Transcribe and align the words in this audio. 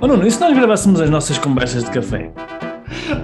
Oh 0.00 0.06
Nuno, 0.06 0.24
e 0.24 0.30
se 0.30 0.40
nós 0.40 0.56
gravássemos 0.56 1.00
as 1.00 1.10
nossas 1.10 1.38
conversas 1.38 1.82
de 1.82 1.90
café? 1.90 2.32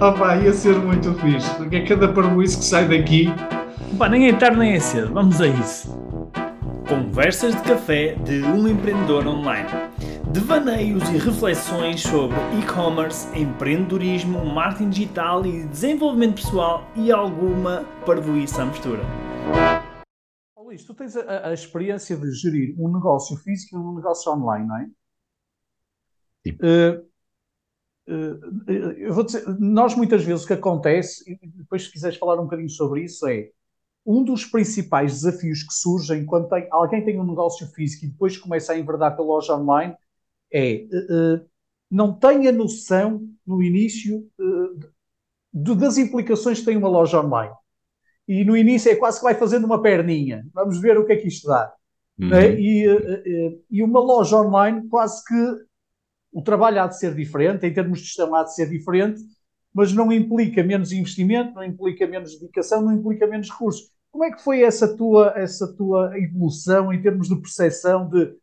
Oh 0.00 0.12
pá, 0.12 0.36
ia 0.38 0.52
ser 0.52 0.76
muito 0.76 1.14
fixe, 1.20 1.48
porque 1.54 1.76
é 1.76 1.86
cada 1.86 2.12
parboice 2.12 2.58
que 2.58 2.64
sai 2.64 2.88
daqui. 2.88 3.28
Pá, 3.96 4.08
nem 4.08 4.28
é 4.28 4.32
tarde 4.32 4.58
nem 4.58 4.72
é 4.72 4.80
cedo, 4.80 5.14
vamos 5.14 5.40
a 5.40 5.46
isso. 5.46 5.96
Conversas 6.88 7.54
de 7.54 7.62
café 7.62 8.16
de 8.24 8.42
um 8.42 8.66
empreendedor 8.66 9.24
online. 9.24 9.68
Devaneios 10.32 11.08
e 11.10 11.16
reflexões 11.16 12.02
sobre 12.02 12.36
e-commerce, 12.58 13.28
empreendedorismo, 13.38 14.44
marketing 14.44 14.90
digital 14.90 15.46
e 15.46 15.64
desenvolvimento 15.66 16.42
pessoal 16.42 16.82
e 16.96 17.12
alguma 17.12 17.84
parvoíça 18.04 18.62
à 18.62 18.66
mistura. 18.66 19.02
Oh, 20.56 20.64
Luís, 20.64 20.84
tu 20.84 20.92
tens 20.92 21.16
a, 21.16 21.50
a 21.50 21.52
experiência 21.52 22.16
de 22.16 22.32
gerir 22.32 22.74
um 22.80 22.92
negócio 22.92 23.36
físico 23.36 23.76
e 23.76 23.78
um 23.78 23.94
negócio 23.94 24.32
online, 24.32 24.66
não 24.66 24.76
é? 24.76 24.86
Uh, 26.50 27.06
uh, 28.08 28.70
eu 28.96 29.12
vou 29.14 29.24
dizer, 29.24 29.44
nós 29.58 29.94
muitas 29.94 30.22
vezes 30.24 30.44
o 30.44 30.46
que 30.46 30.52
acontece, 30.52 31.24
e 31.30 31.48
depois 31.48 31.84
se 31.84 31.92
quiseres 31.92 32.18
falar 32.18 32.38
um 32.38 32.44
bocadinho 32.44 32.68
sobre 32.68 33.04
isso, 33.04 33.26
é 33.26 33.50
um 34.04 34.22
dos 34.22 34.44
principais 34.44 35.12
desafios 35.12 35.62
que 35.62 35.72
surgem 35.72 36.26
quando 36.26 36.48
tem, 36.48 36.68
alguém 36.70 37.04
tem 37.04 37.18
um 37.18 37.26
negócio 37.26 37.66
físico 37.68 38.04
e 38.04 38.08
depois 38.08 38.36
começa 38.36 38.72
a 38.72 38.78
enverdar 38.78 39.16
pela 39.16 39.28
loja 39.28 39.56
online 39.56 39.96
é 40.52 40.86
uh, 40.92 41.44
não 41.90 42.12
tem 42.12 42.46
a 42.46 42.52
noção 42.52 43.26
no 43.46 43.62
início 43.62 44.28
de, 45.52 45.74
das 45.76 45.96
implicações 45.96 46.58
que 46.58 46.64
tem 46.64 46.76
uma 46.76 46.88
loja 46.88 47.20
online. 47.20 47.54
E 48.26 48.44
no 48.44 48.56
início 48.56 48.90
é 48.90 48.96
quase 48.96 49.18
que 49.18 49.24
vai 49.24 49.34
fazendo 49.34 49.64
uma 49.64 49.80
perninha. 49.80 50.44
Vamos 50.52 50.80
ver 50.80 50.98
o 50.98 51.06
que 51.06 51.12
é 51.12 51.16
que 51.16 51.28
isto 51.28 51.46
dá. 51.46 51.72
Uhum. 52.18 52.28
Né? 52.28 52.58
E, 52.58 53.60
e 53.70 53.82
uma 53.82 54.00
loja 54.00 54.40
online 54.40 54.88
quase 54.88 55.22
que 55.24 55.34
o 56.34 56.42
trabalho 56.42 56.82
há 56.82 56.88
de 56.88 56.98
ser 56.98 57.14
diferente, 57.14 57.64
em 57.64 57.72
termos 57.72 58.00
de 58.00 58.06
gestão 58.06 58.34
há 58.34 58.42
de 58.42 58.52
ser 58.54 58.68
diferente, 58.68 59.22
mas 59.72 59.92
não 59.92 60.10
implica 60.10 60.64
menos 60.64 60.90
investimento, 60.90 61.54
não 61.54 61.62
implica 61.62 62.08
menos 62.08 62.38
dedicação, 62.38 62.82
não 62.82 62.92
implica 62.92 63.24
menos 63.24 63.48
recursos. 63.48 63.88
Como 64.10 64.24
é 64.24 64.32
que 64.32 64.42
foi 64.42 64.62
essa 64.62 64.96
tua, 64.96 65.32
essa 65.36 65.72
tua 65.76 66.12
evolução 66.18 66.92
em 66.92 67.00
termos 67.00 67.28
de 67.28 67.36
percepção 67.36 68.08
de 68.08 68.34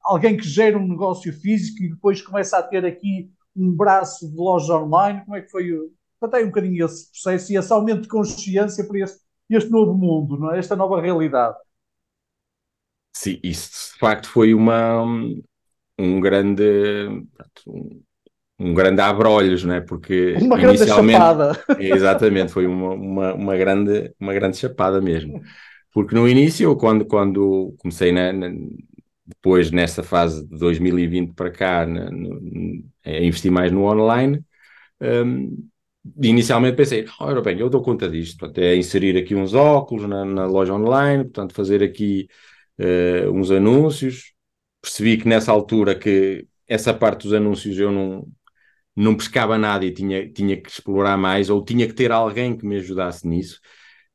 alguém 0.00 0.36
que 0.36 0.48
gera 0.48 0.78
um 0.78 0.86
negócio 0.86 1.32
físico 1.32 1.82
e 1.82 1.90
depois 1.90 2.22
começa 2.22 2.56
a 2.56 2.62
ter 2.62 2.84
aqui 2.86 3.28
um 3.54 3.72
braço 3.72 4.30
de 4.30 4.36
loja 4.36 4.76
online? 4.76 5.24
Como 5.24 5.36
é 5.36 5.42
que 5.42 5.50
foi? 5.50 5.70
Conta 6.20 6.36
aí 6.36 6.44
um 6.44 6.48
bocadinho 6.48 6.84
esse 6.84 7.10
processo 7.10 7.52
e 7.52 7.56
esse 7.56 7.72
aumento 7.72 8.02
de 8.02 8.08
consciência 8.08 8.84
para 8.86 9.00
este, 9.00 9.18
este 9.50 9.70
novo 9.70 9.94
mundo, 9.94 10.38
não 10.38 10.52
é? 10.52 10.58
esta 10.60 10.76
nova 10.76 11.00
realidade. 11.00 11.56
Sim, 13.12 13.40
isso 13.42 13.92
de 13.94 13.98
facto 13.98 14.28
foi 14.28 14.54
uma, 14.54 15.04
um 16.00 16.20
grande 16.20 16.62
um, 17.66 18.02
um 18.58 18.74
grande 18.74 19.00
abrolhos, 19.00 19.64
não 19.64 19.74
é? 19.74 19.80
Porque 19.80 20.34
uma 20.42 20.58
grande 20.58 20.86
chapada. 20.86 21.64
Exatamente, 21.80 22.52
foi 22.52 22.66
uma, 22.66 22.90
uma, 22.90 23.34
uma, 23.34 23.56
grande, 23.56 24.14
uma 24.20 24.34
grande 24.34 24.58
chapada 24.58 25.00
mesmo. 25.00 25.40
Porque 25.92 26.14
no 26.14 26.28
início, 26.28 26.76
quando, 26.76 27.04
quando 27.04 27.74
comecei 27.78 28.12
na, 28.12 28.32
na, 28.32 28.48
depois 29.26 29.70
nessa 29.70 30.02
fase 30.02 30.46
de 30.46 30.58
2020 30.58 31.34
para 31.34 31.50
cá 31.50 31.86
na, 31.86 32.10
no, 32.10 32.84
a 33.04 33.18
investir 33.18 33.50
mais 33.50 33.72
no 33.72 33.84
online, 33.84 34.44
um, 35.00 35.68
inicialmente 36.22 36.76
pensei, 36.76 37.06
ora 37.18 37.40
bem, 37.40 37.58
eu 37.58 37.70
dou 37.70 37.82
conta 37.82 38.08
disto, 38.08 38.38
portanto, 38.38 38.58
é 38.58 38.76
inserir 38.76 39.16
aqui 39.16 39.34
uns 39.34 39.54
óculos 39.54 40.08
na, 40.08 40.24
na 40.24 40.46
loja 40.46 40.74
online, 40.74 41.24
portanto, 41.24 41.54
fazer 41.54 41.82
aqui 41.82 42.28
uh, 42.78 43.30
uns 43.30 43.50
anúncios, 43.50 44.32
percebi 44.80 45.18
que 45.18 45.28
nessa 45.28 45.52
altura 45.52 45.94
que 45.98 46.46
essa 46.66 46.94
parte 46.94 47.24
dos 47.24 47.32
anúncios 47.32 47.78
eu 47.78 47.90
não, 47.92 48.26
não 48.96 49.16
pescava 49.16 49.58
nada 49.58 49.84
e 49.84 49.92
tinha, 49.92 50.30
tinha 50.32 50.60
que 50.60 50.70
explorar 50.70 51.16
mais, 51.16 51.50
ou 51.50 51.64
tinha 51.64 51.86
que 51.86 51.94
ter 51.94 52.12
alguém 52.12 52.56
que 52.56 52.66
me 52.66 52.76
ajudasse 52.76 53.26
nisso, 53.26 53.60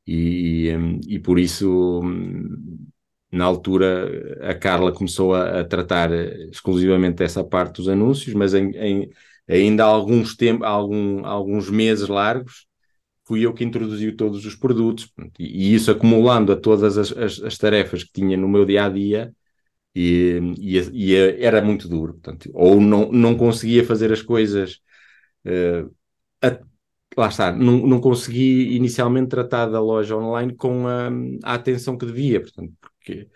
e, 0.07 0.69
e 1.07 1.19
por 1.19 1.39
isso, 1.39 2.01
na 3.31 3.45
altura, 3.45 4.49
a 4.49 4.55
Carla 4.55 4.91
começou 4.93 5.33
a, 5.33 5.61
a 5.61 5.65
tratar 5.65 6.11
exclusivamente 6.49 7.15
dessa 7.17 7.43
parte 7.43 7.77
dos 7.77 7.89
anúncios, 7.89 8.33
mas 8.33 8.53
em, 8.53 8.71
em, 8.77 9.09
ainda 9.47 9.83
há 9.83 9.87
alguns, 9.87 10.35
tempo, 10.35 10.63
algum, 10.63 11.25
alguns 11.25 11.69
meses 11.69 12.07
largos, 12.07 12.65
fui 13.25 13.45
eu 13.45 13.53
que 13.53 13.63
introduzi 13.63 14.11
todos 14.13 14.45
os 14.45 14.55
produtos, 14.55 15.11
e, 15.39 15.71
e 15.71 15.75
isso 15.75 15.91
acumulando 15.91 16.51
a 16.51 16.55
todas 16.55 16.97
as, 16.97 17.11
as, 17.11 17.41
as 17.41 17.57
tarefas 17.57 18.03
que 18.03 18.11
tinha 18.13 18.37
no 18.37 18.47
meu 18.47 18.65
dia 18.65 18.85
a 18.85 18.89
dia 18.89 19.33
e, 19.95 20.41
e, 20.59 20.77
e, 21.13 21.15
era 21.15 21.61
muito 21.61 21.87
duro, 21.87 22.13
portanto, 22.13 22.49
ou 22.53 22.81
não, 22.81 23.11
não 23.11 23.37
conseguia 23.37 23.85
fazer 23.85 24.11
as 24.11 24.21
coisas, 24.21 24.81
uh, 25.45 25.89
a, 26.41 26.59
lá 27.17 27.29
está, 27.29 27.51
não, 27.53 27.87
não 27.87 28.01
consegui 28.01 28.75
inicialmente 28.75 29.29
tratar 29.29 29.67
da 29.67 29.79
loja 29.81 30.17
online 30.17 30.53
com 30.55 30.85
a, 30.87 31.09
a, 31.43 31.53
atenção 31.55 31.97
que 31.97 32.05
devia, 32.05 32.41
portanto, 32.41 32.73
porque, 32.81 33.29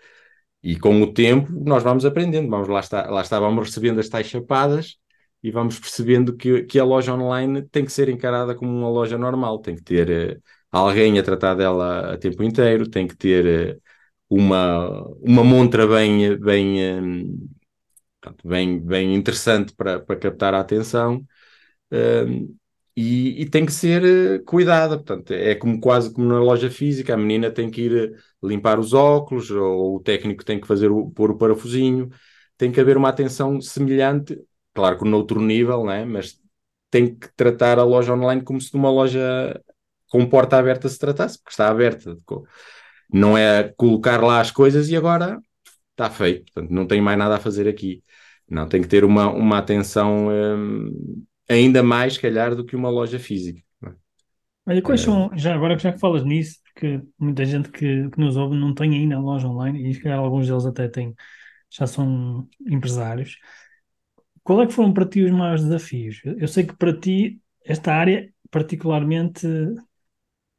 e 0.62 0.76
com 0.78 1.00
o 1.02 1.12
tempo 1.12 1.50
nós 1.64 1.82
vamos 1.82 2.04
aprendendo, 2.04 2.50
vamos 2.50 2.68
lá 2.68 2.80
está, 2.80 3.08
lá 3.10 3.22
está, 3.22 3.40
vamos 3.40 3.68
recebendo 3.68 4.00
as 4.00 4.08
tais 4.08 4.26
chapadas 4.26 4.98
e 5.42 5.50
vamos 5.50 5.78
percebendo 5.78 6.36
que, 6.36 6.64
que 6.64 6.78
a 6.78 6.84
loja 6.84 7.14
online 7.14 7.62
tem 7.62 7.84
que 7.84 7.92
ser 7.92 8.10
encarada 8.10 8.54
como 8.54 8.70
uma 8.70 8.90
loja 8.90 9.16
normal, 9.16 9.60
tem 9.60 9.76
que 9.76 9.82
ter 9.82 10.36
uh, 10.36 10.42
alguém 10.70 11.18
a 11.18 11.22
tratar 11.22 11.54
dela 11.54 12.14
a 12.14 12.18
tempo 12.18 12.42
inteiro, 12.42 12.88
tem 12.88 13.06
que 13.08 13.16
ter 13.16 13.76
uh, 13.76 13.82
uma, 14.30 15.02
uma 15.20 15.44
montra 15.44 15.86
bem, 15.86 16.38
bem, 16.38 17.00
hum, 17.00 17.48
bem, 18.44 18.78
bem 18.80 19.14
interessante 19.14 19.74
para, 19.74 20.00
para 20.00 20.16
captar 20.16 20.54
a 20.54 20.60
atenção 20.60 21.24
um, 21.92 22.56
e, 22.96 23.42
e, 23.42 23.50
tem 23.50 23.64
que 23.64 23.72
ser 23.72 24.04
eh, 24.04 24.38
cuidada. 24.44 24.96
Portanto, 24.96 25.32
é 25.32 25.54
como 25.54 25.80
quase 25.80 26.12
como 26.12 26.28
na 26.28 26.40
loja 26.40 26.70
física, 26.70 27.14
a 27.14 27.16
menina 27.16 27.50
tem 27.50 27.70
que 27.70 27.82
ir 27.82 28.12
eh, 28.14 28.18
limpar 28.42 28.78
os 28.78 28.92
óculos, 28.92 29.50
ou 29.50 29.96
o 29.96 30.00
técnico 30.00 30.44
tem 30.44 30.60
que 30.60 30.66
fazer 30.66 30.90
o, 30.90 31.10
pôr 31.10 31.30
o 31.30 31.38
parafusinho, 31.38 32.10
tem 32.58 32.70
que 32.72 32.80
haver 32.80 32.96
uma 32.96 33.08
atenção 33.08 33.60
semelhante, 33.60 34.38
claro 34.74 34.98
que 34.98 35.08
noutro 35.08 35.40
nível, 35.40 35.84
né? 35.84 36.04
mas 36.04 36.38
tem 36.90 37.14
que 37.14 37.28
tratar 37.36 37.78
a 37.78 37.84
loja 37.84 38.12
online 38.12 38.42
como 38.42 38.60
se 38.60 38.70
de 38.70 38.76
uma 38.76 38.90
loja 38.90 39.60
com 40.08 40.26
porta 40.28 40.58
aberta 40.58 40.88
se 40.88 40.98
tratasse, 40.98 41.38
porque 41.38 41.52
está 41.52 41.68
aberta 41.68 42.16
não 43.12 43.36
é 43.36 43.72
colocar 43.76 44.22
lá 44.22 44.40
as 44.40 44.50
coisas 44.50 44.88
e 44.88 44.96
agora 44.96 45.40
está 45.90 46.10
feito, 46.10 46.52
portanto, 46.52 46.70
não 46.72 46.86
tenho 46.86 47.02
mais 47.02 47.18
nada 47.18 47.36
a 47.36 47.40
fazer 47.40 47.68
aqui. 47.68 48.02
Não, 48.48 48.68
tem 48.68 48.82
que 48.82 48.88
ter 48.88 49.04
uma, 49.04 49.30
uma 49.30 49.58
atenção 49.58 50.28
hum, 50.28 51.24
ainda 51.48 51.82
mais, 51.82 52.14
se 52.14 52.20
calhar, 52.20 52.54
do 52.54 52.64
que 52.64 52.74
uma 52.74 52.90
loja 52.90 53.18
física. 53.18 53.60
É? 53.84 53.90
Olha, 54.66 54.82
quais 54.82 55.00
é. 55.02 55.04
são, 55.04 55.30
já, 55.36 55.54
agora 55.54 55.76
que 55.76 55.82
já 55.82 55.92
que 55.92 56.00
falas 56.00 56.24
nisso, 56.24 56.58
porque 56.64 57.00
muita 57.18 57.44
gente 57.44 57.70
que, 57.70 58.10
que 58.10 58.20
nos 58.20 58.36
ouve 58.36 58.56
não 58.56 58.74
tem 58.74 58.94
ainda 58.94 59.16
a 59.16 59.20
loja 59.20 59.46
online 59.46 59.88
e 59.88 59.94
se 59.94 60.00
calhar 60.00 60.18
alguns 60.18 60.48
deles 60.48 60.66
até 60.66 60.88
têm, 60.88 61.14
já 61.70 61.86
são 61.86 62.48
empresários. 62.68 63.36
Qual 64.42 64.62
é 64.62 64.66
que 64.66 64.72
foram 64.72 64.92
para 64.92 65.06
ti 65.06 65.22
os 65.22 65.30
maiores 65.30 65.62
desafios? 65.62 66.20
Eu 66.24 66.48
sei 66.48 66.64
que 66.64 66.76
para 66.76 66.98
ti 66.98 67.40
esta 67.64 67.92
área 67.94 68.32
particularmente 68.50 69.46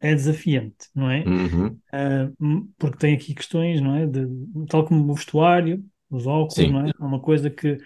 é 0.01 0.15
desafiante, 0.15 0.89
não 0.95 1.09
é? 1.09 1.23
Uhum. 1.23 1.67
Uh, 1.67 2.67
porque 2.77 2.97
tem 2.97 3.13
aqui 3.13 3.35
questões, 3.35 3.79
não 3.79 3.95
é? 3.95 4.07
De, 4.07 4.27
tal 4.67 4.83
como 4.83 5.11
o 5.11 5.15
vestuário, 5.15 5.83
os 6.09 6.25
óculos, 6.25 6.55
Sim. 6.55 6.71
não 6.71 6.87
é? 6.87 6.89
É 6.89 7.03
uma 7.03 7.19
coisa 7.19 7.49
que 7.49 7.77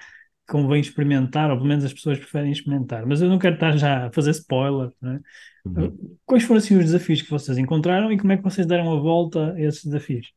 convém 0.48 0.80
experimentar, 0.80 1.52
ou 1.52 1.58
pelo 1.58 1.68
menos 1.68 1.84
as 1.84 1.94
pessoas 1.94 2.18
preferem 2.18 2.52
experimentar. 2.52 3.06
Mas 3.06 3.22
eu 3.22 3.30
não 3.30 3.38
quero 3.38 3.56
estar 3.56 3.76
já 3.78 4.08
a 4.08 4.12
fazer 4.12 4.32
spoiler, 4.32 4.92
não 5.02 5.14
é? 5.14 5.20
Uhum. 5.66 6.18
Quais 6.26 6.44
foram 6.44 6.60
assim 6.60 6.78
os 6.78 6.86
desafios 6.86 7.22
que 7.22 7.30
vocês 7.30 7.58
encontraram 7.58 8.12
e 8.12 8.18
como 8.18 8.32
é 8.32 8.38
que 8.38 8.44
vocês 8.44 8.66
deram 8.66 8.96
a 8.96 9.00
volta 9.00 9.54
a 9.54 9.62
esses 9.62 9.84
desafios? 9.84 10.32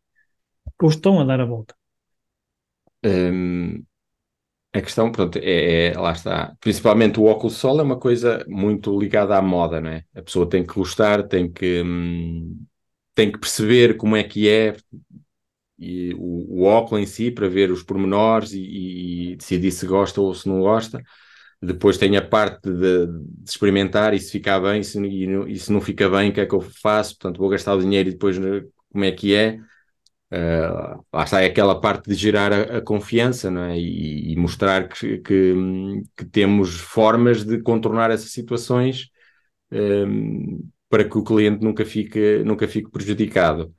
Ou 0.83 0.89
estão 0.89 1.21
a 1.21 1.25
dar 1.25 1.41
a 1.41 1.45
volta? 1.45 1.75
Um, 3.05 3.85
a 4.73 4.81
questão, 4.83 5.11
pronto, 5.11 5.39
é, 5.39 5.89
é, 5.89 5.99
lá 5.99 6.13
está. 6.13 6.55
Principalmente 6.61 7.19
o 7.19 7.25
óculos 7.25 7.57
sol 7.57 7.81
é 7.81 7.83
uma 7.83 7.99
coisa 7.99 8.45
muito 8.49 8.99
ligada 8.99 9.37
à 9.37 9.43
moda, 9.43 9.81
não 9.81 9.91
é? 9.91 10.05
A 10.15 10.23
pessoa 10.23 10.49
tem 10.49 10.65
que 10.65 10.75
gostar, 10.75 11.27
tem 11.27 11.51
que, 11.51 11.83
hum, 11.83 12.65
tem 13.15 13.33
que 13.33 13.39
perceber 13.39 13.97
como 13.97 14.17
é 14.17 14.23
que 14.23 14.49
é 14.49 14.77
e 15.79 16.13
o, 16.15 16.61
o 16.61 16.65
óculos 16.65 17.03
em 17.03 17.07
si 17.07 17.31
para 17.31 17.49
ver 17.49 17.71
os 17.71 17.83
pormenores 17.83 18.53
e, 18.53 19.33
e, 19.33 19.37
decidir 19.37 19.71
se 19.71 19.87
gosta 19.87 20.21
ou 20.21 20.35
se 20.35 20.49
não 20.49 20.61
gosta. 20.61 21.03
Depois 21.63 21.99
tem 21.99 22.17
a 22.17 22.23
parte 22.23 22.71
de, 22.71 23.07
de 23.07 23.51
experimentar 23.51 24.15
e 24.15 24.21
se 24.21 24.31
ficar 24.31 24.61
bem 24.61 24.83
se, 24.83 25.01
e, 25.01 25.27
e, 25.53 25.59
se 25.59 25.73
não 25.73 25.81
fica 25.81 26.09
bem, 26.09 26.31
o 26.31 26.33
que 26.33 26.41
é 26.41 26.47
que 26.47 26.55
eu 26.55 26.61
faço? 26.61 27.17
Portanto, 27.17 27.39
vou 27.39 27.49
gastar 27.49 27.75
o 27.75 27.81
dinheiro 27.81 28.09
e 28.09 28.13
depois 28.13 28.39
né, 28.39 28.65
como 28.93 29.05
é 29.05 29.13
que 29.13 29.35
é. 29.35 29.59
Uh, 30.31 31.03
lá 31.11 31.25
está, 31.25 31.41
é 31.41 31.47
aquela 31.47 31.81
parte 31.81 32.11
de 32.11 32.15
gerar 32.15 32.53
a, 32.53 32.79
a 32.79 32.81
confiança 32.83 33.51
não 33.51 33.63
é? 33.63 33.79
e, 33.79 34.33
e 34.33 34.37
mostrar 34.37 34.87
que, 34.87 35.19
que, 35.21 35.55
que, 36.15 36.25
temos 36.27 36.79
formas 36.79 37.45
de 37.45 37.63
contornar 37.63 38.11
essas 38.11 38.31
situações 38.31 39.09
um, 39.73 40.69
para 40.91 41.09
que 41.09 41.17
o 41.17 41.25
cliente 41.25 41.65
nunca 41.65 41.83
fique, 41.85 42.43
nunca 42.45 42.69
fique 42.69 42.91
prejudicado. 42.91 43.75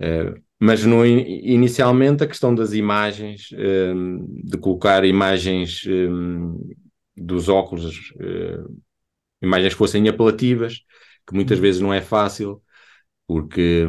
Uh, 0.00 0.42
mas 0.58 0.84
no, 0.84 1.04
inicialmente 1.04 2.24
a 2.24 2.26
questão 2.26 2.54
das 2.54 2.72
imagens, 2.72 3.50
um, 3.94 4.26
de 4.42 4.56
colocar 4.56 5.04
imagens 5.04 5.84
um, 5.86 6.58
dos 7.14 7.50
óculos, 7.50 8.12
uh, 8.12 8.82
imagens 9.42 9.74
que 9.74 9.78
fossem 9.78 10.08
apelativas, 10.08 10.80
que 11.26 11.34
muitas 11.34 11.58
uhum. 11.58 11.62
vezes 11.62 11.80
não 11.82 11.92
é 11.92 12.00
fácil, 12.00 12.62
porque 13.26 13.86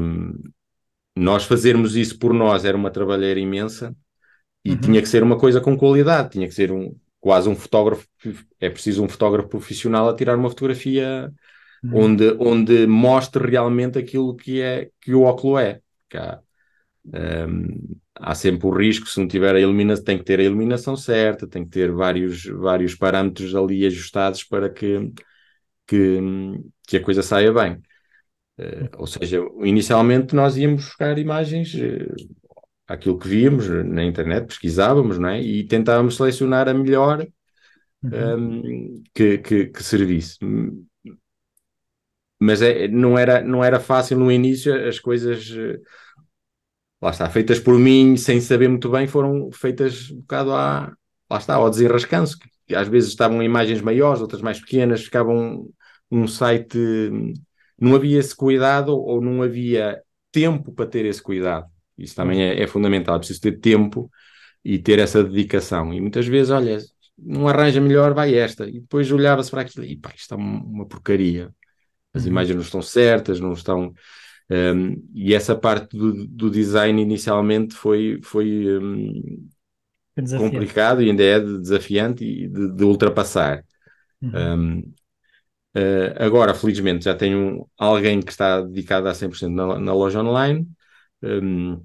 nós 1.15 1.45
fazermos 1.45 1.95
isso 1.95 2.19
por 2.19 2.33
nós 2.33 2.65
era 2.65 2.75
uma 2.75 2.91
trabalheira 2.91 3.39
imensa 3.39 3.95
e 4.63 4.71
uhum. 4.71 4.77
tinha 4.77 5.01
que 5.01 5.07
ser 5.07 5.23
uma 5.23 5.37
coisa 5.37 5.61
com 5.61 5.77
qualidade, 5.77 6.31
tinha 6.31 6.47
que 6.47 6.53
ser 6.53 6.71
um, 6.71 6.95
quase 7.19 7.47
um 7.47 7.55
fotógrafo, 7.55 8.05
é 8.59 8.69
preciso 8.69 9.03
um 9.03 9.07
fotógrafo 9.07 9.47
profissional 9.47 10.09
a 10.09 10.15
tirar 10.15 10.37
uma 10.37 10.49
fotografia 10.49 11.31
uhum. 11.83 12.03
onde, 12.03 12.35
onde 12.39 12.87
mostre 12.87 13.49
realmente 13.49 13.97
aquilo 13.97 14.35
que, 14.35 14.61
é, 14.61 14.89
que 14.99 15.13
o 15.13 15.21
óculo 15.21 15.57
é. 15.57 15.79
Há, 16.13 16.39
um, 17.47 17.97
há, 18.15 18.35
sempre 18.35 18.67
o 18.67 18.71
risco, 18.71 19.07
se 19.07 19.19
não 19.19 19.27
tiver 19.27 19.55
a 19.55 19.59
iluminação, 19.59 20.03
tem 20.03 20.17
que 20.17 20.23
ter 20.23 20.39
a 20.39 20.43
iluminação 20.43 20.95
certa, 20.95 21.47
tem 21.47 21.63
que 21.63 21.71
ter 21.71 21.91
vários, 21.91 22.45
vários 22.45 22.95
parâmetros 22.95 23.55
ali 23.55 23.85
ajustados 23.85 24.43
para 24.43 24.69
que, 24.69 25.11
que, 25.87 26.19
que 26.87 26.97
a 26.97 27.03
coisa 27.03 27.21
saia 27.21 27.53
bem. 27.53 27.81
Uh, 28.57 28.89
ou 28.97 29.07
seja, 29.07 29.39
inicialmente 29.63 30.33
nós 30.33 30.55
íamos 30.55 30.85
buscar 30.85 31.17
imagens, 31.17 31.73
uh, 31.73 32.15
aquilo 32.87 33.19
que 33.19 33.27
víamos 33.27 33.67
na 33.67 34.03
internet, 34.03 34.47
pesquisávamos, 34.47 35.17
não 35.17 35.29
é? 35.29 35.41
E 35.41 35.65
tentávamos 35.67 36.15
selecionar 36.15 36.69
a 36.69 36.73
melhor 36.73 37.27
uhum. 38.03 38.35
um, 38.37 39.03
que, 39.13 39.37
que, 39.39 39.65
que 39.67 39.83
servisse. 39.83 40.37
Mas 42.39 42.61
é, 42.61 42.87
não, 42.87 43.17
era, 43.17 43.41
não 43.41 43.63
era 43.63 43.79
fácil 43.79 44.19
no 44.19 44.31
início, 44.31 44.73
as 44.87 44.99
coisas, 44.99 45.49
eh, 45.51 45.79
lá 47.01 47.09
está, 47.09 47.29
feitas 47.29 47.59
por 47.59 47.79
mim, 47.79 48.17
sem 48.17 48.41
saber 48.41 48.67
muito 48.67 48.89
bem, 48.89 49.07
foram 49.07 49.49
feitas 49.51 50.11
um 50.11 50.17
bocado 50.17 50.53
à, 50.53 50.93
lá 51.29 51.37
está, 51.37 51.55
ao 51.55 51.69
desenrascanço, 51.69 52.37
que 52.67 52.75
às 52.75 52.87
vezes 52.87 53.09
estavam 53.09 53.41
imagens 53.41 53.81
maiores, 53.81 54.21
outras 54.21 54.41
mais 54.41 54.59
pequenas, 54.59 55.03
ficavam 55.03 55.67
um 56.11 56.27
site, 56.27 56.77
não 57.79 57.95
havia 57.95 58.19
esse 58.19 58.35
cuidado 58.35 58.97
ou 58.97 59.21
não 59.21 59.41
havia 59.41 60.01
tempo 60.31 60.71
para 60.71 60.85
ter 60.85 61.05
esse 61.05 61.21
cuidado. 61.21 61.67
Isso 61.97 62.15
também 62.15 62.41
é, 62.41 62.61
é 62.61 62.67
fundamental. 62.67 63.15
É 63.15 63.19
preciso 63.19 63.41
ter 63.41 63.59
tempo 63.59 64.09
e 64.63 64.79
ter 64.79 64.99
essa 64.99 65.23
dedicação. 65.23 65.93
E 65.93 66.01
muitas 66.01 66.27
vezes, 66.27 66.51
olha, 66.51 66.77
não 67.17 67.47
arranja 67.47 67.79
melhor, 67.79 68.13
vai 68.13 68.35
esta. 68.35 68.67
E 68.67 68.79
depois 68.79 69.11
olhava-se 69.11 69.51
para 69.51 69.61
aquilo 69.61 69.85
e 69.85 69.95
pá, 69.95 70.11
isto 70.15 70.33
é 70.33 70.37
uma 70.37 70.85
porcaria. 70.85 71.53
As 72.13 72.23
uhum. 72.23 72.29
imagens 72.29 72.55
não 72.55 72.63
estão 72.63 72.81
certas, 72.81 73.39
não 73.39 73.53
estão. 73.53 73.93
Um, 74.49 75.03
e 75.13 75.33
essa 75.33 75.55
parte 75.55 75.97
do, 75.97 76.27
do, 76.27 76.51
design 76.51 77.01
inicialmente 77.01 77.73
foi, 77.73 78.19
foi 78.21 78.77
um, 78.77 79.49
complicado 80.37 81.01
e 81.01 81.09
ainda 81.09 81.23
é 81.23 81.39
desafiante 81.39 82.23
e 82.23 82.47
de, 82.47 82.71
de 82.71 82.83
ultrapassar. 82.83 83.63
Uhum. 84.21 84.31
Um, 84.35 84.93
uh, 85.75 86.23
agora, 86.23 86.53
felizmente, 86.53 87.05
já 87.05 87.15
tenho 87.15 87.67
alguém 87.77 88.21
que 88.21 88.31
está 88.31 88.61
dedicado 88.61 89.07
a 89.07 89.13
100% 89.13 89.49
na, 89.49 89.79
na 89.79 89.93
loja 89.93 90.21
online 90.21 90.67
um, 91.21 91.83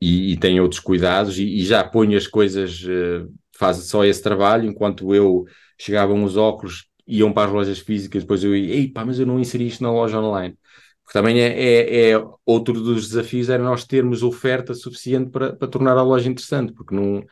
e, 0.00 0.32
e, 0.32 0.36
tem 0.36 0.60
outros 0.60 0.80
cuidados 0.80 1.38
e, 1.38 1.44
e 1.44 1.64
já 1.64 1.84
põe 1.84 2.14
as 2.16 2.26
coisas, 2.26 2.82
uh, 2.84 3.32
faz 3.56 3.78
só 3.78 4.04
esse 4.04 4.22
trabalho, 4.22 4.68
enquanto 4.68 5.14
eu 5.14 5.44
chegavam 5.78 6.24
os 6.24 6.36
óculos, 6.36 6.88
iam 7.06 7.32
para 7.32 7.48
as 7.48 7.54
lojas 7.54 7.78
físicas, 7.78 8.22
depois 8.22 8.42
eu 8.44 8.56
ia, 8.56 8.74
ei 8.74 8.88
pá, 8.88 9.04
mas 9.04 9.18
eu 9.18 9.26
não 9.26 9.38
inseri 9.40 9.66
isto 9.66 9.82
na 9.82 9.92
loja 9.92 10.20
online. 10.20 10.56
Porque 11.04 11.18
também 11.18 11.40
é, 11.40 11.48
é, 11.48 12.10
é, 12.12 12.24
outro 12.46 12.74
dos 12.80 13.08
desafios 13.08 13.48
era 13.50 13.62
nós 13.62 13.84
termos 13.84 14.22
oferta 14.22 14.74
suficiente 14.74 15.30
para, 15.30 15.54
para 15.54 15.68
tornar 15.68 15.96
a 15.98 16.02
loja 16.02 16.30
interessante, 16.30 16.72
porque 16.72 16.94
não, 16.94 17.24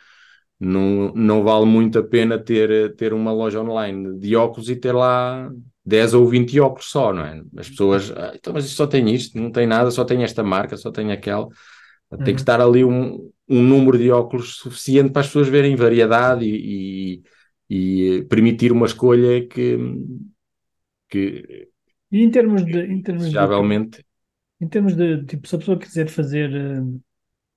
não, 0.61 1.13
não 1.15 1.43
vale 1.43 1.67
muito 1.67 1.99
a 1.99 2.03
pena 2.05 2.39
ter, 2.39 2.95
ter 2.97 3.13
uma 3.15 3.33
loja 3.33 3.61
online 3.61 4.19
de 4.19 4.37
óculos 4.37 4.69
e 4.69 4.77
ter 4.77 4.93
lá 4.93 5.51
10 5.85 6.15
ou 6.15 6.27
20 6.27 6.59
óculos 6.61 6.91
só, 6.91 7.13
não 7.13 7.25
é? 7.25 7.43
As 7.57 7.69
pessoas, 7.69 8.11
ah, 8.13 8.33
então, 8.35 8.53
mas 8.53 8.65
só 8.67 8.87
tem 8.87 9.13
isto, 9.13 9.39
não 9.39 9.51
tem 9.51 9.67
nada, 9.67 9.91
só 9.91 10.05
tem 10.05 10.23
esta 10.23 10.43
marca, 10.43 10.77
só 10.77 10.91
tem 10.91 11.11
aquela. 11.13 11.49
Tem 12.11 12.25
que 12.25 12.31
uhum. 12.33 12.37
estar 12.37 12.61
ali 12.61 12.85
um, 12.85 13.31
um 13.49 13.63
número 13.63 13.97
de 13.97 14.11
óculos 14.11 14.57
suficiente 14.57 15.11
para 15.11 15.21
as 15.21 15.29
pessoas 15.29 15.49
verem 15.49 15.75
variedade 15.75 16.45
e, 16.45 17.23
e, 17.71 18.19
e 18.19 18.25
permitir 18.25 18.71
uma 18.71 18.87
escolha 18.87 19.47
que. 19.47 19.79
que 21.09 21.69
e 22.11 22.23
em 22.23 22.31
termos 22.31 22.65
de. 22.65 22.79
Em 22.79 23.03
termos 23.03 23.31
de, 23.31 23.39
em 24.61 24.69
termos 24.69 24.95
de. 24.95 25.25
Tipo, 25.25 25.49
se 25.49 25.57
a 25.57 25.59
pessoa 25.59 25.79
quiser 25.79 26.09
fazer 26.09 26.55
eh, 26.55 26.83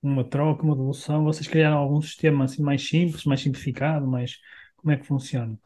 uma 0.02 0.24
troca, 0.24 0.62
uma 0.62 0.74
devolução, 0.74 1.24
vocês 1.24 1.46
criaram 1.46 1.76
algum 1.76 2.00
sistema 2.00 2.44
assim 2.44 2.62
mais 2.62 2.88
simples, 2.88 3.24
mais 3.24 3.40
simplificado, 3.42 4.06
mais. 4.06 4.38
Como 4.76 4.90
é 4.90 4.96
que 4.96 5.06
funciona? 5.06 5.58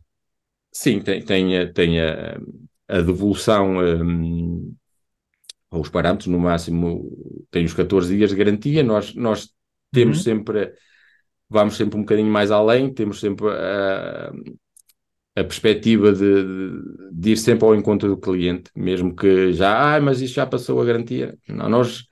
Sim, 0.73 1.01
tem, 1.01 1.23
tem, 1.25 1.73
tem 1.73 2.01
a, 2.01 2.41
a 2.89 3.01
devolução, 3.01 3.79
um, 3.79 4.75
os 5.71 5.89
parâmetros, 5.89 6.29
no 6.29 6.39
máximo, 6.39 7.11
tem 7.51 7.65
os 7.65 7.75
14 7.75 8.17
dias 8.17 8.31
de 8.31 8.37
garantia. 8.37 8.83
Nós, 8.83 9.15
nós 9.15 9.51
temos 9.93 10.19
uhum. 10.19 10.23
sempre, 10.25 10.73
vamos 11.49 11.77
sempre 11.77 11.97
um 11.97 12.03
bocadinho 12.03 12.31
mais 12.31 12.51
além, 12.51 12.93
temos 12.93 13.21
sempre 13.21 13.49
a, 13.49 14.33
a 15.37 15.45
perspectiva 15.45 16.13
de, 16.13 16.81
de, 17.13 17.31
ir 17.33 17.37
sempre 17.37 17.65
ao 17.65 17.75
encontro 17.75 18.09
do 18.09 18.17
cliente, 18.17 18.71
mesmo 18.75 19.15
que 19.15 19.53
já, 19.53 19.97
ah, 19.97 20.01
mas 20.01 20.21
isso 20.21 20.35
já 20.35 20.47
passou 20.47 20.81
a 20.81 20.85
garantia. 20.85 21.37
Não, 21.49 21.69
nós 21.69 22.05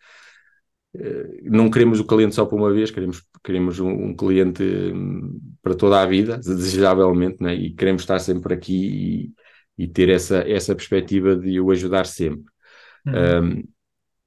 eh, 0.94 1.40
não 1.44 1.70
queremos 1.70 2.00
o 2.00 2.06
cliente 2.06 2.34
só 2.34 2.46
por 2.46 2.56
uma 2.58 2.72
vez, 2.72 2.90
queremos, 2.90 3.22
queremos 3.44 3.80
um, 3.80 3.90
um 3.90 4.16
cliente 4.16 4.62
hum, 4.62 5.38
para 5.62 5.74
toda 5.74 6.00
a 6.00 6.06
vida, 6.06 6.38
desejavelmente, 6.38 7.42
né? 7.42 7.54
e 7.54 7.72
queremos 7.72 8.02
estar 8.02 8.18
sempre 8.18 8.54
aqui 8.54 9.32
e, 9.76 9.84
e, 9.84 9.88
ter 9.88 10.08
essa, 10.08 10.38
essa 10.48 10.74
perspectiva 10.74 11.36
de 11.36 11.60
o 11.60 11.70
ajudar 11.70 12.06
sempre. 12.06 12.44
Uhum. 13.06 13.14
Um, 13.42 13.62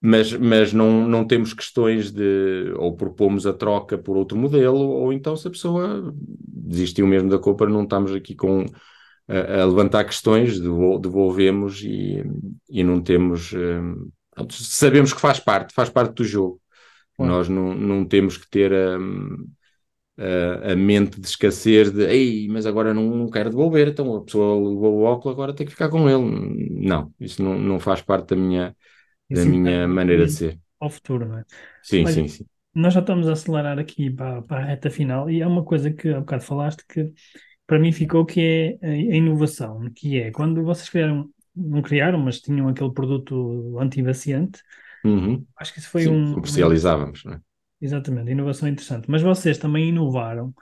mas, 0.04 0.34
mas 0.34 0.74
não, 0.74 1.08
não 1.08 1.26
temos 1.26 1.54
questões 1.54 2.12
de 2.12 2.74
ou 2.76 2.96
propomos 2.96 3.46
a 3.46 3.54
troca 3.54 4.00
por 4.00 4.18
outro 4.18 4.36
modelo, 4.36 4.80
ou 4.80 5.14
então 5.14 5.36
se 5.38 5.48
a 5.48 5.52
pessoa 5.52 6.12
desistiu 6.16 7.06
mesmo 7.06 7.30
da 7.30 7.38
compra, 7.38 7.70
não 7.70 7.84
estamos 7.84 8.16
aqui 8.16 8.34
com 8.34 8.66
a, 9.28 9.62
a 9.62 9.66
levantar 9.66 10.04
questões, 10.06 10.60
devolvemos 10.60 11.84
e, 11.84 12.24
e 12.68 12.84
não 12.84 13.00
temos. 13.00 13.54
Um, 13.54 14.10
sabemos 14.50 15.14
que 15.14 15.22
faz 15.22 15.40
parte, 15.40 15.74
faz 15.74 15.90
parte 15.90 16.16
do 16.16 16.24
jogo. 16.24 16.60
Nós 17.20 17.48
não, 17.48 17.76
não 17.76 18.04
temos 18.04 18.36
que 18.36 18.50
ter 18.50 18.74
a, 18.74 18.98
a, 20.18 20.74
a, 20.74 20.76
mente 20.76 21.20
de 21.20 21.28
escassez 21.28 21.92
de 21.92 22.04
ei, 22.06 22.48
mas 22.48 22.66
agora 22.66 22.94
não, 22.94 23.04
não 23.04 23.30
quero 23.30 23.50
devolver, 23.50 23.88
então 23.88 24.16
a 24.16 24.24
pessoa 24.24 24.56
levou 24.56 25.00
o 25.00 25.04
óculos, 25.04 25.36
agora 25.36 25.54
tem 25.54 25.66
que 25.66 25.72
ficar 25.72 25.90
com 25.90 26.10
ele. 26.10 26.86
Não, 26.86 27.14
isso 27.20 27.44
não, 27.44 27.58
não 27.58 27.80
faz 27.80 28.02
parte 28.02 28.30
da 28.30 28.36
minha, 28.36 28.76
da 29.30 29.46
minha 29.46 29.88
maneira 29.88 30.26
de 30.26 30.32
ser. 30.32 30.60
Ao 30.80 30.90
futuro, 30.90 31.28
não 31.28 31.40
é? 31.40 31.46
Sim, 31.84 32.06
sim, 32.08 32.28
sim. 32.28 32.46
Nós 32.74 32.94
já 32.94 33.02
estamos 33.02 33.28
a 33.28 33.34
acelerar 33.34 33.78
aqui 33.78 34.10
para, 34.10 34.42
para 34.44 34.62
a 34.62 34.66
reta 34.66 34.90
final 34.90 35.30
e 35.30 35.42
há 35.42 35.48
uma 35.48 35.64
coisa 35.64 35.92
que 35.92 36.10
há 36.10 36.20
bocado 36.20 36.44
falaste 36.44 36.86
que 36.88 37.12
para 37.68 37.78
mim 37.78 37.92
ficou 37.92 38.26
que 38.26 38.80
é 38.82 38.88
a 38.88 39.16
inovação, 39.16 39.90
que 39.94 40.20
é 40.20 40.32
quando 40.32 40.64
vocês 40.64 40.90
criaram, 40.90 41.30
não 41.56 41.82
criaram, 41.82 42.18
mas 42.18 42.40
tinham 42.40 42.68
aquele 42.68 42.92
produto 42.94 43.78
anti-vaciante, 43.80 44.62
Uhum. 45.04 45.46
Acho 45.58 45.74
que 45.74 45.80
isso 45.80 45.90
foi 45.90 46.04
Sim, 46.04 46.10
um. 46.10 46.34
Comercializávamos, 46.34 47.24
não 47.24 47.34
é? 47.34 47.42
Exatamente, 47.82 48.32
inovação 48.32 48.70
interessante. 48.70 49.10
Mas 49.10 49.22
vocês 49.22 49.58
também 49.58 49.90
inovaram 49.90 50.54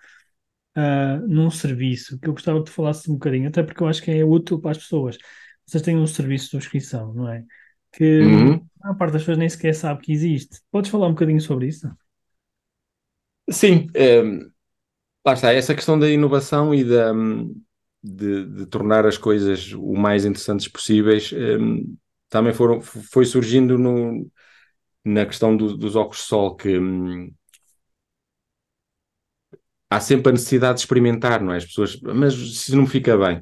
uh, 0.77 1.27
num 1.27 1.51
serviço 1.51 2.17
que 2.19 2.29
eu 2.29 2.33
gostava 2.33 2.59
que 2.59 2.65
tu 2.65 2.71
falasses 2.71 3.07
um 3.09 3.13
bocadinho, 3.13 3.49
até 3.49 3.61
porque 3.61 3.83
eu 3.83 3.87
acho 3.87 4.01
que 4.01 4.11
é 4.11 4.23
útil 4.23 4.59
para 4.59 4.71
as 4.71 4.77
pessoas. 4.77 5.17
Vocês 5.65 5.83
têm 5.83 5.97
um 5.97 6.07
serviço 6.07 6.45
de 6.45 6.51
subscrição, 6.51 7.13
não 7.13 7.29
é? 7.29 7.43
Que 7.91 8.21
uhum. 8.21 8.65
a 8.83 8.93
parte 8.93 9.13
das 9.13 9.21
pessoas 9.21 9.37
nem 9.37 9.49
sequer 9.49 9.75
sabe 9.75 10.01
que 10.01 10.11
existe. 10.11 10.61
Podes 10.71 10.89
falar 10.89 11.07
um 11.07 11.11
bocadinho 11.11 11.41
sobre 11.41 11.67
isso? 11.67 11.89
Sim, 13.51 13.87
é, 13.93 14.21
lá 15.25 15.33
está, 15.33 15.51
essa 15.51 15.75
questão 15.75 15.99
da 15.99 16.09
inovação 16.09 16.73
e 16.73 16.83
da, 16.83 17.11
de, 18.01 18.45
de 18.45 18.65
tornar 18.67 19.05
as 19.05 19.17
coisas 19.17 19.73
o 19.73 19.93
mais 19.93 20.23
interessantes 20.23 20.67
possíveis. 20.67 21.33
É, 21.33 21.57
também 22.29 22.53
foram, 22.53 22.79
foi 22.79 23.25
surgindo 23.25 23.77
no, 23.77 24.29
na 25.05 25.25
questão 25.25 25.55
do, 25.55 25.75
dos 25.77 25.95
óculos 25.95 26.19
de 26.19 26.23
sol 26.25 26.55
que 26.55 26.77
hum, 26.77 27.31
há 29.89 29.99
sempre 29.99 30.29
a 30.29 30.31
necessidade 30.33 30.75
de 30.75 30.81
experimentar, 30.81 31.41
não 31.41 31.53
é? 31.53 31.57
As 31.57 31.65
pessoas, 31.65 31.99
mas 32.01 32.33
se 32.57 32.75
não 32.75 32.85
fica 32.85 33.17
bem. 33.17 33.41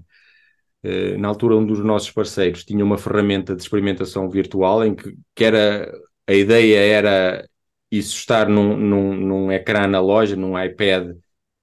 Uh, 0.85 1.17
na 1.19 1.27
altura, 1.29 1.55
um 1.57 1.65
dos 1.65 1.79
nossos 1.79 2.11
parceiros 2.11 2.65
tinha 2.65 2.83
uma 2.85 2.97
ferramenta 2.97 3.55
de 3.55 3.61
experimentação 3.63 4.29
virtual 4.29 4.85
em 4.85 4.95
que, 4.95 5.15
que 5.35 5.43
era, 5.43 5.91
a 6.27 6.33
ideia 6.33 6.79
era 6.79 7.49
isso 7.91 8.15
estar 8.17 8.49
num, 8.49 8.77
num, 8.77 9.15
num 9.15 9.51
ecrã 9.51 9.87
na 9.87 9.99
loja, 9.99 10.35
num 10.35 10.61
iPad, 10.61 11.15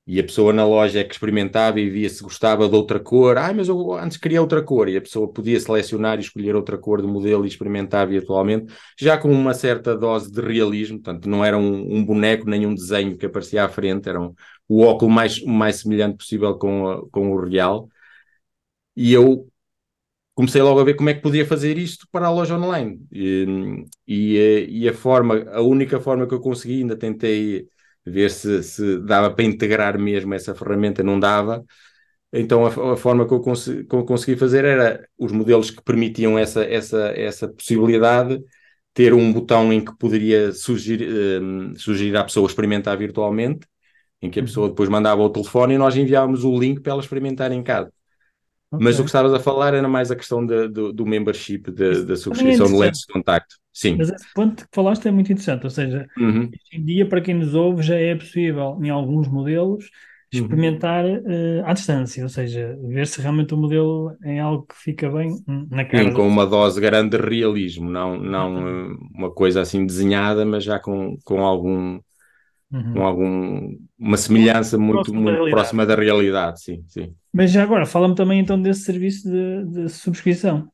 e 0.07 0.21
a 0.21 0.23
pessoa 0.23 0.53
na 0.53 0.67
loja 0.67 1.01
é 1.01 1.05
que 1.05 1.15
experimentava 1.15 1.81
e 1.81 1.89
via 1.89 2.09
se 2.11 2.23
gostava 2.23 2.69
de 2.69 2.75
outra 2.75 3.01
cor. 3.01 3.39
Ah, 3.39 3.53
mas 3.55 3.69
eu 3.69 3.93
antes 3.95 4.19
queria 4.19 4.41
outra 4.43 4.63
cor. 4.63 4.89
E 4.89 4.97
a 4.97 5.01
pessoa 5.01 5.33
podia 5.33 5.59
selecionar 5.59 6.19
e 6.19 6.21
escolher 6.21 6.55
outra 6.55 6.77
cor 6.77 7.01
do 7.01 7.09
modelo 7.09 7.45
e 7.45 7.49
experimentar 7.49 8.07
virtualmente, 8.07 8.73
já 8.99 9.17
com 9.17 9.31
uma 9.33 9.55
certa 9.55 9.97
dose 9.97 10.31
de 10.31 10.41
realismo. 10.43 10.99
Portanto, 11.01 11.29
não 11.29 11.43
era 11.45 11.57
um, 11.57 11.97
um 11.97 12.05
boneco 12.05 12.49
nem 12.49 12.67
um 12.67 12.75
desenho 12.75 13.17
que 13.17 13.27
aparecia 13.27 13.65
à 13.65 13.69
frente, 13.69 14.09
era 14.09 14.21
um, 14.21 14.35
o 14.69 14.83
óculo 14.83 15.11
mais, 15.11 15.43
mais 15.43 15.77
semelhante 15.77 16.19
possível 16.19 16.57
com, 16.59 16.89
a, 16.89 17.11
com 17.11 17.33
o 17.33 17.41
real. 17.45 17.89
e 18.97 19.13
eu 19.13 19.49
comecei 20.35 20.63
logo 20.63 20.81
a 20.81 20.85
ver 20.85 20.95
como 20.97 21.11
é 21.11 21.15
que 21.15 21.23
podia 21.23 21.47
fazer 21.47 21.79
isto 21.79 22.09
para 22.13 22.27
a 22.27 22.31
loja 22.31 22.57
online. 22.57 23.01
E, 23.13 23.85
e, 24.07 24.67
e, 24.71 24.89
a 24.89 24.95
forma, 24.95 25.45
a 25.53 25.63
única 25.63 26.01
forma 26.01 26.27
que 26.27 26.35
eu 26.35 26.41
consegui, 26.41 26.81
ainda 26.83 26.97
tentei 26.97 27.69
ver 28.05 28.31
se, 28.31 28.63
se 28.63 28.99
dava 29.01 29.31
para 29.31 29.45
integrar 29.45 29.99
mesmo 29.99 30.35
essa 30.35 30.55
ferramenta, 30.55 31.03
não 31.03 31.19
dava. 31.19 31.65
Então 32.33 32.67
a, 32.67 32.95
a 32.95 32.97
forma 32.97 33.27
que 33.27 33.33
eu, 33.35 33.41
consegui, 33.41 33.85
que 33.85 33.95
eu, 33.95 34.05
consegui, 34.05 34.37
fazer 34.37 34.65
era 34.65 35.09
os 35.19 35.33
modelos 35.33 35.71
que 35.71 35.83
permitiam 35.83 36.39
essa, 36.39 36.65
essa, 36.65 37.13
essa 37.17 37.49
possibilidade, 37.49 38.43
ter 38.93 39.15
um 39.15 39.33
botão 39.33 39.73
em 39.73 39.85
que 39.85 39.97
poderia 39.97 40.53
sugerir, 40.53 41.41
um, 41.43 41.75
sugerir 41.77 42.17
à 42.17 42.25
pessoa 42.25 42.47
experimentar 42.47 42.97
virtualmente, 42.99 43.67
em 44.23 44.31
que 44.31 44.41
a 44.41 44.43
pessoa 44.43 44.67
uhum. 44.67 44.71
depois 44.73 44.89
mandava 44.89 45.23
o 45.23 45.31
telefone 45.31 45.75
e 45.75 45.79
nós 45.79 45.97
enviávamos 45.97 46.45
o 46.45 46.59
link 46.59 46.81
para 46.81 46.93
ela 46.93 47.03
experimentar 47.03 47.53
em 47.53 47.63
casa. 47.63 47.93
Okay. 48.75 48.85
Mas 48.85 48.99
o 48.99 49.03
que 49.03 49.09
estavas 49.09 49.33
a 49.35 49.41
falar 49.41 49.75
era 49.75 49.89
mais 49.89 50.11
a 50.11 50.17
questão 50.17 50.45
de, 50.45 50.69
do, 50.69 50.93
do 50.93 51.07
membership, 51.07 51.71
de, 51.71 52.05
da 52.05 52.15
é 52.15 52.17
subscrição 52.17 52.67
é 52.67 52.69
de 52.69 52.75
lentes 52.77 53.01
de 53.01 53.13
contacto. 53.13 53.57
Sim. 53.73 53.97
Mas 53.97 54.11
esse 54.11 54.33
ponto 54.35 54.65
que 54.65 54.71
falaste 54.73 55.09
é 55.09 55.11
muito 55.11 55.33
interessante, 55.33 55.65
ou 55.65 55.71
seja, 55.71 56.07
uhum. 56.17 56.43
hoje 56.43 56.81
em 56.81 56.85
dia, 56.85 57.09
para 57.09 57.21
quem 57.21 57.35
nos 57.35 57.55
ouve, 57.55 57.83
já 57.83 57.97
é 57.97 58.15
possível, 58.15 58.79
em 58.83 58.89
alguns 58.89 59.27
modelos, 59.27 59.85
uhum. 59.85 60.43
experimentar 60.43 61.05
uh, 61.05 61.65
à 61.65 61.73
distância, 61.73 62.23
ou 62.23 62.29
seja, 62.29 62.79
ver 62.83 63.07
se 63.07 63.21
realmente 63.21 63.53
o 63.53 63.57
modelo 63.57 64.17
é 64.23 64.39
algo 64.39 64.65
que 64.67 64.77
fica 64.77 65.11
bem 65.11 65.37
na 65.71 65.85
cara. 65.85 66.05
Sim, 66.05 66.13
com 66.13 66.27
uma 66.27 66.47
dose 66.47 66.81
grande 66.81 67.17
de 67.17 67.25
realismo, 67.25 67.91
não, 67.91 68.19
não 68.19 68.55
uhum. 68.55 68.99
uma 69.13 69.31
coisa 69.31 69.61
assim 69.61 69.85
desenhada, 69.85 70.45
mas 70.45 70.63
já 70.63 70.79
com, 70.79 71.17
com 71.25 71.45
algum 71.45 71.99
uhum. 72.75 72.93
com 72.93 73.07
algum 73.07 73.79
uma 73.99 74.17
semelhança 74.17 74.77
muito, 74.77 75.05
próxima 75.05 75.21
muito 75.21 75.45
da 75.45 75.51
próxima 75.51 75.87
da 75.87 75.95
realidade, 75.95 76.61
sim, 76.61 76.85
sim. 76.89 77.15
Mas 77.33 77.51
já 77.51 77.63
agora, 77.63 77.87
fala-me 77.87 78.15
também 78.15 78.41
então 78.41 78.61
desse 78.61 78.83
serviço 78.83 79.29
de, 79.31 79.65
de 79.65 79.89
subscrição. 79.89 80.69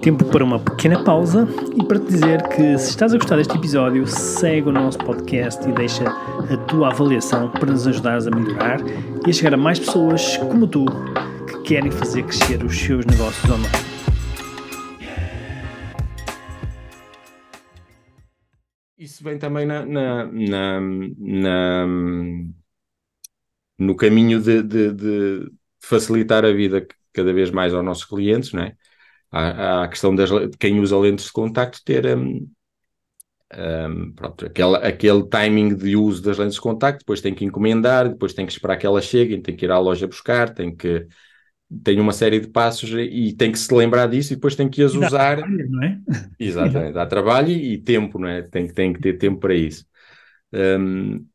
Tempo 0.00 0.24
para 0.26 0.44
uma 0.44 0.60
pequena 0.60 1.02
pausa 1.02 1.48
e 1.74 1.84
para 1.84 1.98
te 1.98 2.06
dizer 2.06 2.48
que 2.48 2.78
se 2.78 2.90
estás 2.90 3.12
a 3.12 3.18
gostar 3.18 3.36
deste 3.36 3.56
episódio, 3.56 4.06
segue 4.06 4.68
o 4.68 4.72
nosso 4.72 4.98
podcast 4.98 5.68
e 5.68 5.72
deixa 5.72 6.04
a 6.08 6.56
tua 6.68 6.88
avaliação 6.88 7.50
para 7.50 7.72
nos 7.72 7.86
ajudares 7.86 8.26
a 8.26 8.30
melhorar 8.30 8.80
e 9.26 9.30
a 9.30 9.32
chegar 9.32 9.54
a 9.54 9.56
mais 9.56 9.78
pessoas 9.78 10.36
como 10.36 10.66
tu 10.66 10.84
que 11.46 11.62
querem 11.62 11.90
fazer 11.90 12.22
crescer 12.22 12.64
os 12.64 12.78
seus 12.78 13.04
negócios 13.06 13.50
online. 13.50 13.97
Isso 19.18 19.24
vem 19.24 19.36
também 19.36 19.66
na, 19.66 19.84
na, 19.84 20.26
na, 20.26 20.80
na 20.80 21.86
no 23.76 23.96
caminho 23.96 24.40
de, 24.40 24.62
de, 24.62 24.92
de, 24.92 25.52
facilitar 25.80 26.44
a 26.44 26.52
vida 26.52 26.86
cada 27.12 27.32
vez 27.32 27.50
mais 27.50 27.74
aos 27.74 27.84
nossos 27.84 28.04
clientes, 28.04 28.52
não 28.52 28.62
é? 28.62 28.76
Há, 29.30 29.80
há 29.80 29.84
a 29.84 29.88
questão 29.88 30.14
das, 30.14 30.30
de 30.30 30.56
quem 30.58 30.80
usa 30.80 30.98
lentes 30.98 31.26
de 31.26 31.32
contacto 31.32 31.82
ter 31.84 32.16
um, 32.16 32.48
um, 33.54 34.12
pronto, 34.12 34.46
aquele, 34.46 34.76
aquele 34.76 35.28
timing 35.28 35.74
de 35.74 35.96
uso 35.96 36.22
das 36.22 36.38
lentes 36.38 36.54
de 36.54 36.60
contacto, 36.60 37.00
depois 37.00 37.20
tem 37.20 37.34
que 37.34 37.44
encomendar, 37.44 38.08
depois 38.08 38.34
tem 38.34 38.46
que 38.46 38.52
esperar 38.52 38.76
que 38.76 38.86
elas 38.86 39.04
cheguem, 39.04 39.42
tem 39.42 39.56
que 39.56 39.64
ir 39.66 39.70
à 39.70 39.78
loja 39.78 40.06
buscar, 40.06 40.54
tem 40.54 40.74
que 40.74 41.06
tem 41.84 42.00
uma 42.00 42.12
série 42.12 42.40
de 42.40 42.48
passos 42.48 42.90
e 42.90 43.32
tem 43.34 43.52
que 43.52 43.58
se 43.58 43.72
lembrar 43.74 44.06
disso 44.06 44.32
e 44.32 44.36
depois 44.36 44.56
tem 44.56 44.68
que 44.68 44.82
as 44.82 44.92
dá 44.92 45.06
usar. 45.06 45.36
Trabalho, 45.36 45.70
não 45.70 45.82
é? 45.82 45.98
Exatamente, 46.40 46.94
dá 46.94 47.06
trabalho 47.06 47.50
e 47.50 47.78
tempo, 47.78 48.18
não 48.18 48.28
é? 48.28 48.42
Tem, 48.42 48.66
tem 48.68 48.92
que 48.92 49.00
ter 49.00 49.18
tempo 49.18 49.40
para 49.40 49.54
isso. 49.54 49.84
Um, 50.52 51.26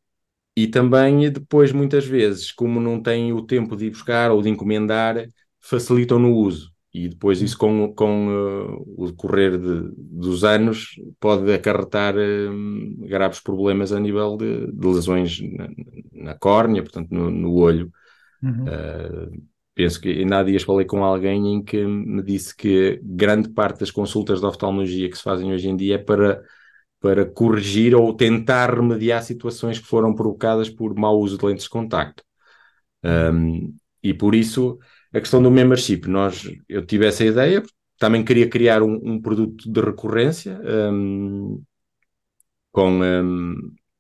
e 0.56 0.68
também 0.68 1.32
depois, 1.32 1.72
muitas 1.72 2.06
vezes, 2.06 2.52
como 2.52 2.80
não 2.80 3.02
têm 3.02 3.34
o 3.34 3.42
tempo 3.42 3.76
de 3.76 3.86
ir 3.86 3.90
buscar 3.92 4.32
ou 4.32 4.42
de 4.42 4.50
encomendar, 4.50 5.28
facilitam 5.60 6.20
no 6.20 6.36
uso. 6.36 6.72
E 6.94 7.10
depois 7.10 7.42
isso 7.42 7.58
com, 7.58 7.92
com 7.96 8.28
uh, 8.28 8.94
o 8.96 9.08
decorrer 9.08 9.58
de, 9.58 9.90
dos 9.98 10.44
anos 10.44 10.92
pode 11.20 11.52
acarretar 11.52 12.16
uh, 12.16 13.08
graves 13.08 13.40
problemas 13.40 13.92
a 13.92 14.00
nível 14.00 14.38
de, 14.38 14.72
de 14.72 14.88
lesões 14.88 15.42
na, 15.42 15.70
na, 16.12 16.36
córnea, 16.36 16.84
portanto 16.84 17.10
no, 17.10 17.32
no 17.32 17.56
olho. 17.56 17.92
Uhum. 18.44 18.66
Uh, 18.66 19.44
penso 19.76 20.00
que 20.00 20.10
ainda 20.10 20.40
há 20.40 20.44
dias 20.44 20.64
falei 20.64 20.86
com 20.86 21.04
alguém 21.04 21.56
em 21.56 21.64
que 21.64 21.84
me 21.86 22.22
disse 22.24 22.56
que 22.56 23.00
grande 23.04 23.50
parte 23.50 23.80
das 23.80 23.92
consultas 23.92 24.40
de 24.40 24.46
oftalmologia 24.46 25.10
que 25.10 25.18
se 25.18 25.24
fazem 25.24 25.52
hoje 25.52 25.68
em 25.70 25.76
dia 25.76 25.96
é 25.96 25.98
para, 25.98 26.44
para 27.00 27.26
corrigir 27.26 27.96
ou 27.96 28.14
tentar 28.16 28.74
remediar 28.74 29.24
situações 29.24 29.80
que 29.80 29.88
foram 29.88 30.14
provocadas 30.14 30.70
por 30.70 30.96
mau 30.96 31.20
uso 31.20 31.38
de 31.38 31.46
lentes 31.46 31.66
de 31.66 31.70
contacto. 31.70 32.24
Um, 33.04 33.76
e 34.02 34.14
por 34.14 34.36
isso, 34.36 34.80
a 35.14 35.20
questão 35.20 35.42
do 35.42 35.52
membership, 35.52 36.08
nós, 36.08 36.44
eu 36.70 36.86
tive 36.86 37.06
essa 37.06 37.26
ideia, 37.26 37.64
também 37.98 38.24
queria 38.24 38.50
criar 38.50 38.82
um, 38.84 39.00
um 39.04 39.22
produto 39.22 39.72
de 39.72 39.82
recorrência 39.82 40.60
um, 40.92 41.64
com, 42.72 43.00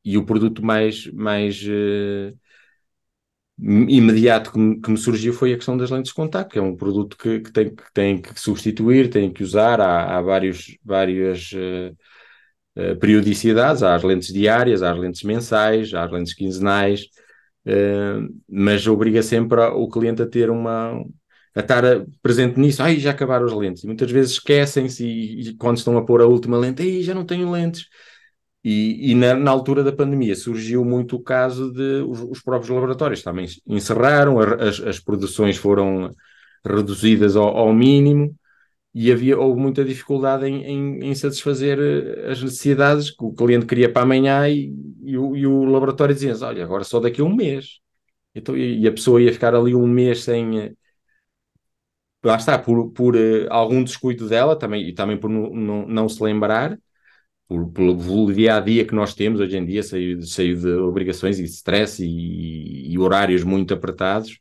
e 0.03 0.18
o 0.18 0.25
produto 0.25 0.63
mais, 0.65 1.08
mais 1.08 1.62
uh, 1.63 2.38
imediato 3.60 4.52
que 4.52 4.60
me, 4.60 4.82
que 4.82 4.92
me, 4.92 4.98
surgiu 4.98 5.34
foi 5.34 5.54
a 5.54 5.56
questão 5.56 5.78
das 5.78 5.92
lentes 5.92 6.10
de 6.10 6.16
contacto, 6.16 6.54
que 6.54 6.60
é 6.60 6.62
um 6.62 6.76
produto 6.76 7.18
que, 7.18 7.40
que, 7.40 7.52
tem, 7.52 7.76
que 7.76 7.94
tem 7.94 8.22
que 8.22 8.40
substituir, 8.40 9.10
tem 9.10 9.32
que 9.32 9.44
usar, 9.44 9.80
há, 9.80 10.18
há 10.18 10.22
vários, 10.22 10.78
várias 10.84 11.52
uh, 11.54 11.96
uh, 12.82 13.00
periodicidades, 13.00 13.84
há 13.84 13.96
as 13.96 14.04
lentes 14.04 14.34
diárias, 14.34 14.82
há 14.82 14.92
as 14.92 15.00
lentes 15.00 15.24
mensais, 15.24 15.94
há 15.94 16.04
as 16.04 16.12
lentes 16.12 16.34
quinzenais, 16.34 17.04
uh, 17.68 18.28
mas 18.50 18.88
obriga 18.88 19.22
sempre 19.22 19.62
o 19.62 19.88
cliente 19.88 20.22
a 20.22 20.28
ter 20.28 20.50
uma 20.50 21.04
a 21.56 21.60
estar 21.60 21.84
presente 22.22 22.60
nisso, 22.60 22.82
ai, 22.82 23.00
já 23.00 23.12
acabaram 23.12 23.46
as 23.46 23.54
lentes, 23.54 23.84
e 23.84 23.88
muitas 23.88 24.10
vezes 24.10 24.34
esquecem-se 24.34 25.06
e, 25.06 25.42
e, 25.42 25.56
quando 25.56 25.78
estão 25.78 25.96
a 25.98 26.04
pôr 26.04 26.22
a 26.22 26.26
última 26.26 26.58
lente, 26.58 26.82
ai, 26.82 27.02
já 27.04 27.14
não 27.14 27.26
tenho 27.26 27.52
lentes, 27.52 27.88
e, 28.63 29.12
e 29.12 29.15
na, 29.15 29.34
na, 29.34 29.51
altura 29.51 29.84
da 29.84 29.91
pandemia 29.91 30.36
surgiu 30.36 30.86
muito 30.86 31.17
o 31.17 31.22
caso 31.22 31.72
de 31.72 32.03
os, 32.08 32.22
os 32.22 32.41
próprios 32.41 32.70
laboratórios 32.70 33.22
também 33.22 33.46
encerraram, 33.67 34.39
as, 34.39 34.79
as 34.79 35.00
produções 35.00 35.58
foram 35.58 36.10
reduzidas 36.65 37.36
ao, 37.36 37.58
ao, 37.58 37.74
mínimo 37.74 38.34
e 38.93 39.12
havia, 39.12 39.38
houve 39.38 39.60
muita 39.60 39.84
dificuldade 39.84 40.46
em, 40.48 40.63
em, 40.63 41.00
em, 41.10 41.15
satisfazer 41.15 41.79
eh, 41.79 42.32
as 42.32 42.41
necessidades 42.41 43.12
que 43.12 43.24
o 43.25 43.34
cliente 43.34 43.65
queria 43.65 43.91
para 43.91 44.03
amanhã 44.03 44.48
e, 44.48 44.74
e, 45.03 45.17
o, 45.17 45.36
e 45.36 45.48
o, 45.48 45.65
laboratório 45.65 46.13
dizia 46.15 46.36
olha, 46.48 46.63
agora 46.63 46.84
só 46.84 47.00
daqui 47.00 47.22
a 47.22 47.24
um 47.25 47.36
mês. 47.36 47.79
Então, 48.36 48.55
e, 48.58 48.88
a 48.88 48.91
pessoa 48.91 49.22
ia 49.22 49.34
ficar 49.34 49.55
ali 49.55 49.75
um 49.75 49.88
mês 49.88 50.24
sem... 50.24 50.60
Eh, 50.60 50.74
lá 52.24 52.36
está, 52.38 52.58
por, 52.58 52.91
por 52.91 53.15
uh, 53.15 53.48
algum 53.50 53.84
descuido 53.84 54.29
dela 54.29 54.55
também, 54.58 54.88
e 54.88 54.93
também 54.93 55.17
por 55.17 55.29
não, 55.29 55.86
não 55.88 56.10
se 56.10 56.24
lembrar, 56.24 56.77
por, 57.48 57.70
pelo 57.72 58.34
dia 58.34 58.56
a 58.56 58.60
dia 58.60 58.86
que 58.86 58.96
nós 58.96 59.14
temos 59.14 59.40
hoje 59.40 59.58
em 59.58 59.66
dia, 59.66 59.84
cheio, 59.84 60.22
cheio 60.26 60.58
de 60.58 60.70
obrigações 60.70 61.40
e 61.40 61.44
stress 61.44 62.04
e, 62.04 62.92
e 62.92 62.98
horários 62.98 63.44
muito 63.44 63.74
apertados, 63.74 64.40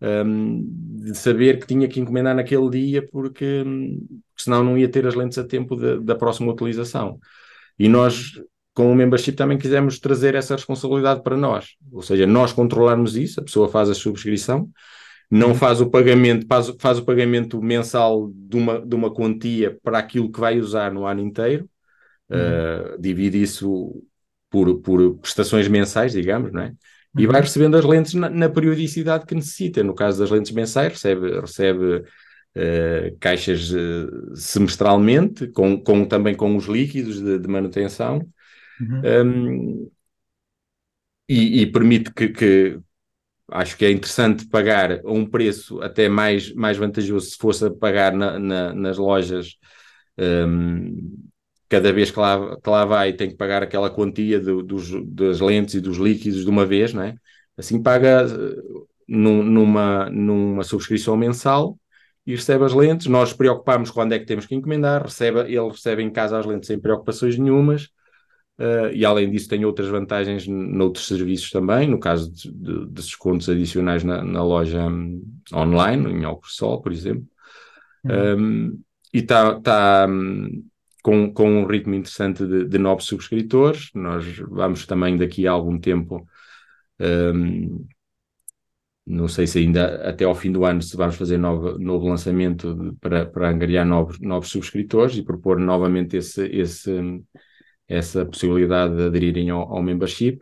um, 0.00 0.62
de 1.02 1.14
saber 1.14 1.58
que 1.58 1.66
tinha 1.66 1.88
que 1.88 2.00
encomendar 2.00 2.34
naquele 2.34 2.68
dia 2.70 3.02
porque, 3.10 3.62
porque 3.64 4.42
senão 4.42 4.62
não 4.62 4.76
ia 4.76 4.88
ter 4.88 5.06
as 5.06 5.14
lentes 5.14 5.38
a 5.38 5.44
tempo 5.44 5.76
de, 5.76 6.00
da 6.00 6.14
próxima 6.14 6.52
utilização. 6.52 7.18
E 7.78 7.88
nós, 7.88 8.32
com 8.74 8.92
o 8.92 8.94
membership, 8.94 9.32
também 9.32 9.58
quisemos 9.58 9.98
trazer 9.98 10.34
essa 10.34 10.54
responsabilidade 10.54 11.22
para 11.22 11.36
nós, 11.36 11.76
ou 11.90 12.02
seja, 12.02 12.26
nós 12.26 12.52
controlarmos 12.52 13.16
isso, 13.16 13.40
a 13.40 13.44
pessoa 13.44 13.68
faz 13.68 13.88
a 13.88 13.94
subscrição, 13.94 14.68
não 15.30 15.48
uhum. 15.48 15.54
faz 15.54 15.80
o 15.80 15.90
pagamento, 15.90 16.46
faz, 16.46 16.72
faz 16.78 16.98
o 16.98 17.04
pagamento 17.04 17.60
mensal 17.60 18.30
de 18.32 18.56
uma, 18.56 18.80
de 18.80 18.94
uma 18.94 19.12
quantia 19.12 19.76
para 19.82 19.98
aquilo 19.98 20.30
que 20.30 20.38
vai 20.38 20.60
usar 20.60 20.92
no 20.92 21.04
ano 21.04 21.20
inteiro, 21.20 21.68
uh, 22.30 23.00
divide 23.00 23.42
isso 23.42 24.02
por, 24.50 24.80
por 24.80 25.18
prestações 25.18 25.68
mensais, 25.68 26.12
digamos, 26.12 26.52
não 26.52 26.62
é? 26.62 26.72
E 27.18 27.26
vai 27.26 27.36
uhum. 27.36 27.42
recebendo 27.42 27.76
as 27.76 27.84
lentes 27.84 28.14
na, 28.14 28.28
na, 28.28 28.48
periodicidade 28.48 29.24
que 29.24 29.34
necessita. 29.34 29.82
No 29.82 29.94
caso 29.94 30.18
das 30.18 30.30
lentes 30.30 30.52
mensais, 30.52 30.92
recebe, 30.92 31.40
recebe 31.40 31.96
uh, 31.96 33.18
caixas 33.18 33.70
uh, 33.72 34.36
semestralmente, 34.36 35.48
com, 35.48 35.82
com, 35.82 36.04
também 36.04 36.34
com 36.34 36.54
os 36.56 36.66
líquidos 36.66 37.20
de, 37.20 37.38
de 37.38 37.48
manutenção. 37.48 38.20
Uhum. 38.80 39.02
Um, 39.24 39.90
e, 41.28 41.62
e, 41.62 41.66
permite 41.66 42.12
que, 42.12 42.28
que, 42.28 42.78
acho 43.50 43.76
que 43.76 43.84
é 43.84 43.90
interessante 43.90 44.46
pagar 44.46 45.00
a 45.04 45.10
um 45.10 45.24
preço 45.24 45.80
até 45.80 46.08
mais, 46.08 46.52
mais 46.54 46.76
vantajoso 46.76 47.30
se 47.30 47.36
fosse 47.36 47.64
a 47.64 47.70
pagar 47.70 48.12
na, 48.12 48.38
na, 48.38 48.74
nas 48.74 48.98
lojas 48.98 49.56
um, 50.18 51.25
cada 51.68 51.92
vez 51.92 52.10
que 52.10 52.18
lá, 52.18 52.56
que 52.56 52.70
lá 52.70 52.84
vai 52.84 53.12
tem 53.12 53.28
que 53.28 53.36
pagar 53.36 53.62
aquela 53.62 53.90
quantia 53.90 54.40
do, 54.40 54.62
dos, 54.62 54.90
das 55.06 55.40
lentes 55.40 55.74
e 55.74 55.80
dos 55.80 55.96
líquidos 55.96 56.44
de 56.44 56.50
uma 56.50 56.64
vez, 56.64 56.92
não 56.92 57.02
é? 57.02 57.14
Assim 57.56 57.82
paga 57.82 58.26
uh, 58.26 58.86
num, 59.08 59.42
numa, 59.42 60.10
numa 60.10 60.62
subscrição 60.62 61.16
mensal 61.16 61.78
e 62.26 62.32
recebe 62.32 62.64
as 62.64 62.72
lentes. 62.72 63.06
Nós 63.06 63.32
preocupamos 63.32 63.90
quando 63.90 64.12
é 64.12 64.18
que 64.18 64.26
temos 64.26 64.46
que 64.46 64.54
encomendar, 64.54 65.04
recebe, 65.04 65.40
ele 65.40 65.68
recebe 65.68 66.02
em 66.02 66.10
casa 66.10 66.38
as 66.38 66.46
lentes 66.46 66.66
sem 66.66 66.78
preocupações 66.78 67.38
nenhumas. 67.38 67.88
Uh, 68.58 68.88
e 68.94 69.04
além 69.04 69.30
disso 69.30 69.50
tem 69.50 69.66
outras 69.66 69.86
vantagens 69.88 70.46
noutros 70.46 71.06
serviços 71.06 71.50
também, 71.50 71.86
no 71.86 72.00
caso 72.00 72.32
de, 72.32 72.50
de, 72.50 72.86
de 72.86 72.92
descontos 72.92 73.50
adicionais 73.50 74.02
na, 74.02 74.24
na, 74.24 74.42
loja 74.42 74.86
um, 74.86 75.22
online, 75.52 76.10
em 76.10 76.24
óculos 76.24 76.56
sol, 76.56 76.80
por 76.80 76.90
exemplo. 76.90 77.26
Uhum. 78.02 78.38
Um, 78.38 78.82
e 79.12 79.18
está 79.18 79.60
tá, 79.60 80.06
um, 80.08 80.64
com, 81.06 81.32
com 81.32 81.62
um 81.62 81.66
ritmo 81.66 81.94
interessante 81.94 82.44
de, 82.44 82.64
de, 82.64 82.78
novos 82.78 83.04
subscritores. 83.04 83.90
Nós 83.94 84.38
vamos 84.38 84.86
também 84.86 85.16
daqui 85.16 85.46
a 85.46 85.52
algum 85.52 85.78
tempo, 85.78 86.26
um, 87.00 87.86
não 89.06 89.28
sei 89.28 89.46
se 89.46 89.60
ainda 89.60 90.08
até 90.08 90.24
ao 90.24 90.34
fim 90.34 90.50
do 90.50 90.64
ano, 90.64 90.82
se 90.82 90.96
vamos 90.96 91.14
fazer 91.14 91.38
novo, 91.38 91.78
novo 91.78 92.08
lançamento 92.08 92.74
de, 92.74 92.96
para, 92.96 93.24
para 93.24 93.50
angariar 93.50 93.86
novos, 93.86 94.18
novos 94.18 94.48
subscritores 94.48 95.16
e 95.16 95.22
propor 95.22 95.60
novamente 95.60 96.16
esse, 96.16 96.44
esse 96.46 96.90
essa 97.86 98.26
possibilidade 98.26 98.96
de 98.96 99.02
aderirem 99.04 99.48
ao, 99.50 99.76
ao 99.76 99.80
membership, 99.80 100.40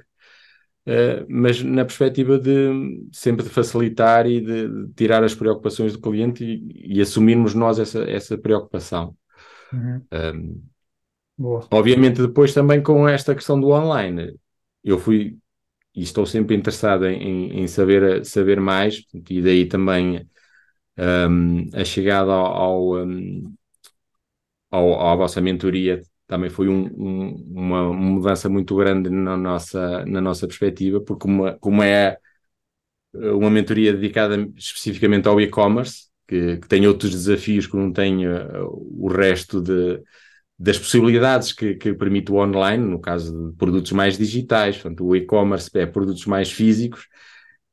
uh, 0.87 1.27
mas 1.29 1.63
na 1.63 1.85
perspectiva 1.85 2.39
de 2.39 3.07
sempre 3.13 3.45
de 3.45 3.51
facilitar 3.51 4.27
e 4.27 4.41
de, 4.41 4.69
de 4.69 4.95
tirar 4.95 5.23
as 5.23 5.35
preocupações 5.35 5.93
do 5.93 6.01
cliente 6.01 6.43
e, 6.43 6.97
e, 6.97 7.03
assumirmos 7.03 7.55
nós 7.55 7.79
essa, 7.79 8.03
essa 8.05 8.39
preocupação. 8.39 9.15
Uhum. 9.73 10.07
Um, 10.13 10.63
obviamente, 11.71 12.23
depois 12.23 12.55
também 12.55 12.83
com 12.83 13.09
esta 13.09 13.35
questão 13.35 13.61
do 13.61 13.69
online, 13.71 14.39
eu 14.83 14.99
fui 14.99 15.39
e 15.95 16.03
estou 16.03 16.27
sempre 16.27 16.57
interessado 16.57 17.07
em, 17.07 17.61
em 17.61 17.69
saber, 17.69 18.25
saber 18.25 18.61
mais, 18.61 19.05
e 19.31 19.43
daí 19.43 19.67
também 19.67 20.29
um, 20.99 21.67
a 21.75 21.85
chegada 21.85 22.33
ao, 22.33 22.47
ao, 22.47 23.05
um, 23.05 23.55
ao, 24.71 25.09
à 25.09 25.15
vossa 25.17 25.41
mentoria 25.41 26.03
também 26.27 26.49
foi 26.51 26.69
um, 26.69 26.87
um, 26.87 27.35
uma 27.55 27.93
mudança 27.93 28.49
muito 28.49 28.75
grande 28.77 29.11
na 29.11 29.37
nossa, 29.37 30.05
na 30.07 30.21
nossa 30.21 30.47
perspectiva, 30.47 31.01
porque 31.01 31.29
como 31.61 31.83
é 31.83 32.19
uma 33.13 33.51
mentoria 33.51 33.93
dedicada 33.93 34.37
especificamente 34.57 35.29
ao 35.29 35.41
e-commerce, 35.41 36.09
que, 36.27 36.59
que, 36.59 36.69
tem 36.69 36.87
outros 36.87 37.11
desafios 37.13 37.67
que 37.67 37.77
não 37.77 37.93
tem 37.93 38.27
uh, 38.27 38.69
o 38.99 39.09
resto 39.09 39.61
de, 39.61 40.03
das 40.59 40.79
possibilidades 40.79 41.53
que, 41.53 41.75
que, 41.75 41.93
permite 41.95 42.33
o 42.33 42.37
online, 42.37 42.85
no 42.85 43.01
caso 43.01 43.51
de 43.51 43.57
produtos 43.57 43.93
mais 43.93 44.17
digitais, 44.17 44.77
portanto, 44.77 45.05
o 45.05 45.17
e-commerce 45.17 45.71
é 45.75 45.87
produtos 45.87 46.27
mais 46.27 46.51
físicos, 46.51 47.07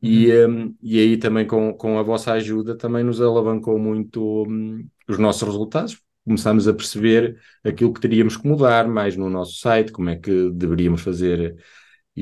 e, 0.02 0.32
um, 0.34 0.48
uhum. 0.48 0.76
e 0.82 1.00
aí 1.00 1.18
também 1.18 1.46
com, 1.46 1.74
com 1.74 2.00
a 2.00 2.04
vossa 2.04 2.34
ajuda 2.34 2.76
também 2.76 3.04
nos 3.04 3.22
alavancou 3.22 3.78
muito 3.78 4.44
um, 4.48 4.84
os 5.08 5.20
nossos 5.20 5.44
resultados, 5.44 6.02
começámos 6.26 6.68
a 6.68 6.74
perceber 6.74 7.38
aquilo 7.64 7.94
que 7.94 8.02
teríamos 8.02 8.36
que 8.36 8.48
mudar 8.48 8.88
mais 8.88 9.16
no 9.16 9.30
nosso 9.30 9.60
site, 9.60 9.92
como 9.92 10.10
é 10.10 10.16
que 10.16 10.50
deveríamos 10.52 11.02
fazer 11.02 11.56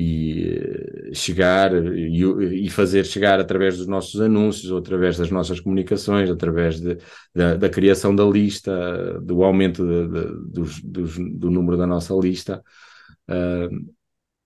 e 0.02 1.14
chegar 1.14 1.74
e, 1.74 2.64
e, 2.64 2.70
fazer 2.70 3.04
chegar 3.04 3.38
através 3.38 3.76
dos 3.76 3.86
nossos 3.86 4.18
anúncios 4.18 4.70
ou 4.70 4.78
através 4.78 5.18
das 5.18 5.30
nossas 5.30 5.60
comunicações, 5.60 6.30
através 6.30 6.80
de, 6.80 6.96
da, 7.34 7.56
da, 7.56 7.68
criação 7.68 8.14
da 8.14 8.24
lista, 8.24 9.20
do 9.20 9.44
aumento 9.44 9.84
de, 9.84 10.08
de, 10.08 10.50
dos, 10.50 10.80
dos, 10.80 11.18
do 11.18 11.50
número 11.50 11.76
da 11.76 11.86
nossa 11.86 12.14
lista, 12.14 12.64
uh, 13.28 13.94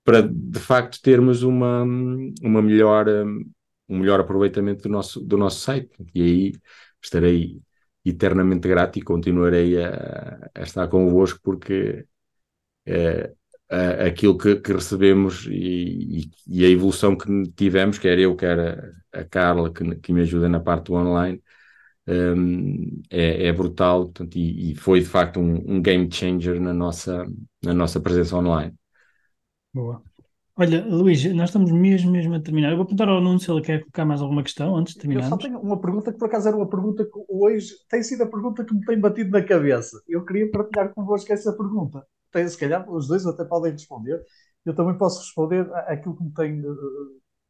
para 0.02 0.22
de 0.22 0.58
facto 0.58 1.00
termos 1.00 1.44
uma, 1.44 1.84
uma 2.42 2.60
melhor, 2.60 3.06
um 3.88 3.98
melhor 3.98 4.18
aproveitamento 4.20 4.82
do 4.82 4.88
nosso, 4.88 5.20
do 5.20 5.36
nosso 5.36 5.60
site. 5.60 5.90
E 6.14 6.20
aí 6.22 6.52
estarei 7.00 7.60
eternamente 8.04 8.66
grato 8.68 8.98
e 8.98 9.02
continuarei 9.02 9.80
a, 9.82 10.50
a 10.52 10.62
estar 10.62 10.88
convosco 10.88 11.38
porque 11.42 12.06
é, 12.86 13.32
a, 13.70 14.06
aquilo 14.06 14.36
que, 14.36 14.56
que 14.56 14.72
recebemos 14.72 15.46
e, 15.46 16.30
e, 16.46 16.64
a 16.64 16.68
evolução 16.68 17.16
que 17.16 17.26
tivemos, 17.56 17.98
quer 17.98 18.18
eu, 18.18 18.36
quer 18.36 18.94
a, 19.12 19.20
a 19.20 19.24
Carla, 19.24 19.72
que, 19.72 19.96
que, 19.96 20.12
me 20.12 20.22
ajuda 20.22 20.48
na 20.48 20.60
parte 20.60 20.86
do 20.86 20.94
online, 20.94 21.42
um, 22.06 23.02
é, 23.10 23.46
é, 23.46 23.52
brutal 23.52 24.04
portanto, 24.04 24.36
e, 24.36 24.72
e, 24.72 24.74
foi 24.74 25.00
de 25.00 25.06
facto 25.06 25.40
um, 25.40 25.76
um, 25.76 25.80
game 25.80 26.08
changer 26.12 26.60
na 26.60 26.74
nossa, 26.74 27.26
na 27.62 27.72
nossa 27.72 28.00
presença 28.00 28.36
online. 28.36 28.74
Boa. 29.72 30.02
Olha, 30.56 30.86
Luís, 30.86 31.24
nós 31.34 31.48
estamos 31.48 31.72
mesmo, 31.72 32.12
mesmo 32.12 32.32
a 32.32 32.40
terminar. 32.40 32.70
Eu 32.70 32.76
vou 32.76 32.86
perguntar 32.86 33.08
ao 33.08 33.20
Nuno 33.20 33.40
se 33.40 33.50
ele 33.50 33.60
quer 33.60 33.80
colocar 33.80 34.04
mais 34.04 34.20
alguma 34.20 34.42
questão 34.42 34.76
antes 34.76 34.94
de 34.94 35.00
terminar. 35.00 35.24
Eu 35.24 35.30
só 35.30 35.36
tenho 35.36 35.58
uma 35.58 35.80
pergunta 35.80 36.12
que 36.12 36.18
por 36.18 36.26
acaso 36.26 36.46
era 36.46 36.56
uma 36.56 36.68
pergunta 36.68 37.04
que 37.04 37.24
hoje 37.28 37.74
tem 37.88 38.04
sido 38.04 38.22
a 38.22 38.26
pergunta 38.26 38.64
que 38.64 38.72
me 38.72 38.84
tem 38.84 39.00
batido 39.00 39.30
na 39.30 39.42
cabeça. 39.42 40.00
Eu 40.06 40.24
queria 40.24 40.48
partilhar 40.52 40.94
convosco 40.94 41.32
essa 41.32 41.52
pergunta. 41.56 42.06
Tem, 42.34 42.48
se 42.48 42.58
calhar 42.58 42.88
os 42.90 43.08
dois 43.08 43.26
até 43.26 43.44
podem 43.44 43.72
responder. 43.72 44.22
Eu 44.64 44.74
também 44.74 44.98
posso 44.98 45.20
responder 45.20 45.70
aquilo 45.86 46.16
que 46.16 46.24
me 46.24 46.34
tem 46.34 46.60
uh, 46.60 46.74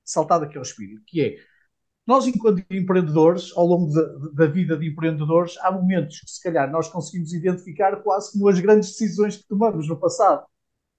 saltado 0.04 0.44
aqui 0.44 0.56
ao 0.56 0.62
espírito, 0.62 1.02
que 1.06 1.20
é 1.20 1.36
nós, 2.06 2.26
enquanto 2.26 2.62
empreendedores, 2.70 3.50
ao 3.56 3.66
longo 3.66 3.90
da, 3.92 4.44
da, 4.44 4.46
vida 4.46 4.76
de 4.76 4.88
empreendedores, 4.90 5.56
há 5.60 5.72
momentos 5.72 6.20
que 6.20 6.30
se 6.30 6.42
calhar 6.42 6.70
nós 6.70 6.88
conseguimos 6.88 7.32
identificar 7.32 7.96
quase 8.02 8.32
como 8.32 8.48
as 8.48 8.60
grandes 8.60 8.90
decisões 8.90 9.38
que 9.38 9.48
tomamos 9.48 9.88
no 9.88 9.98
passado 9.98 10.44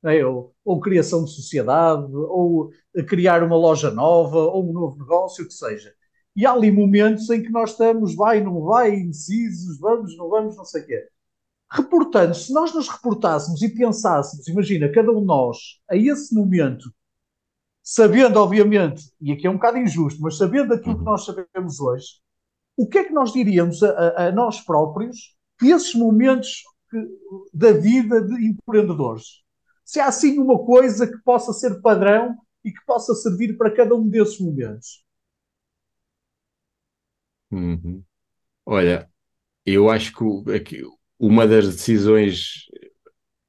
é? 0.03 0.25
ou, 0.25 0.53
ou, 0.63 0.79
criação 0.79 1.23
de 1.23 1.31
sociedade, 1.31 2.05
ou 2.13 2.69
criar 3.07 3.43
uma 3.43 3.55
loja 3.55 3.91
nova, 3.91 4.37
ou 4.37 4.69
um 4.69 4.73
novo 4.73 4.99
negócio, 4.99 5.43
o 5.43 5.47
que 5.47 5.53
seja. 5.53 5.93
E 6.35 6.45
há 6.45 6.51
ali 6.51 6.71
momentos 6.71 7.29
em 7.29 7.41
que 7.41 7.49
nós 7.49 7.71
estamos, 7.71 8.15
vai, 8.15 8.41
não 8.43 8.61
vai, 8.61 8.93
indecisos, 8.95 9.79
vamos, 9.79 10.15
não 10.17 10.29
vamos, 10.29 10.55
não 10.57 10.65
sei 10.65 10.83
o 10.83 10.85
quê. 10.85 11.07
Reportando, 11.75 12.33
se 12.33 12.53
nós 12.53 12.73
nos 12.73 12.87
reportássemos 12.87 13.61
e 13.61 13.69
pensássemos, 13.69 14.47
imagina, 14.47 14.91
cada 14.91 15.11
um 15.11 15.19
de 15.19 15.25
nós, 15.25 15.57
a 15.89 15.95
esse 15.95 16.33
momento, 16.33 16.93
sabendo, 17.83 18.39
obviamente, 18.39 19.11
e 19.19 19.31
aqui 19.31 19.45
é 19.45 19.49
um 19.49 19.55
bocado 19.55 19.77
injusto, 19.77 20.21
mas 20.21 20.37
sabendo 20.37 20.73
aquilo 20.73 20.95
que 20.95 20.99
uhum. 21.01 21.05
nós 21.05 21.25
sabemos 21.25 21.79
hoje, 21.79 22.05
o 22.77 22.87
que 22.87 22.99
é 22.99 23.03
que 23.03 23.13
nós 23.13 23.33
diríamos 23.33 23.83
a, 23.83 24.27
a, 24.27 24.31
nós 24.31 24.61
próprios 24.61 25.35
esses 25.61 25.93
momentos 25.95 26.63
que, 26.89 26.97
da 27.53 27.71
vida 27.71 28.21
de 28.21 28.47
empreendedores? 28.47 29.45
se 29.85 29.99
há 29.99 30.07
assim 30.07 30.39
uma 30.39 30.65
coisa 30.65 31.05
que 31.07 31.17
possa 31.19 31.53
ser 31.53 31.79
padrão 31.79 32.35
e 32.63 32.71
que 32.71 32.83
possa 32.85 33.13
servir 33.13 33.55
para 33.55 33.73
cada 33.73 33.95
um 33.95 34.09
desses 34.09 34.39
momentos. 34.39 35.05
Uhum. 37.51 38.03
Olha, 38.65 39.09
eu 39.63 39.89
acho 39.89 40.11
que 40.11 40.23
uma 41.19 41.47
das 41.47 41.67
decisões 41.67 42.65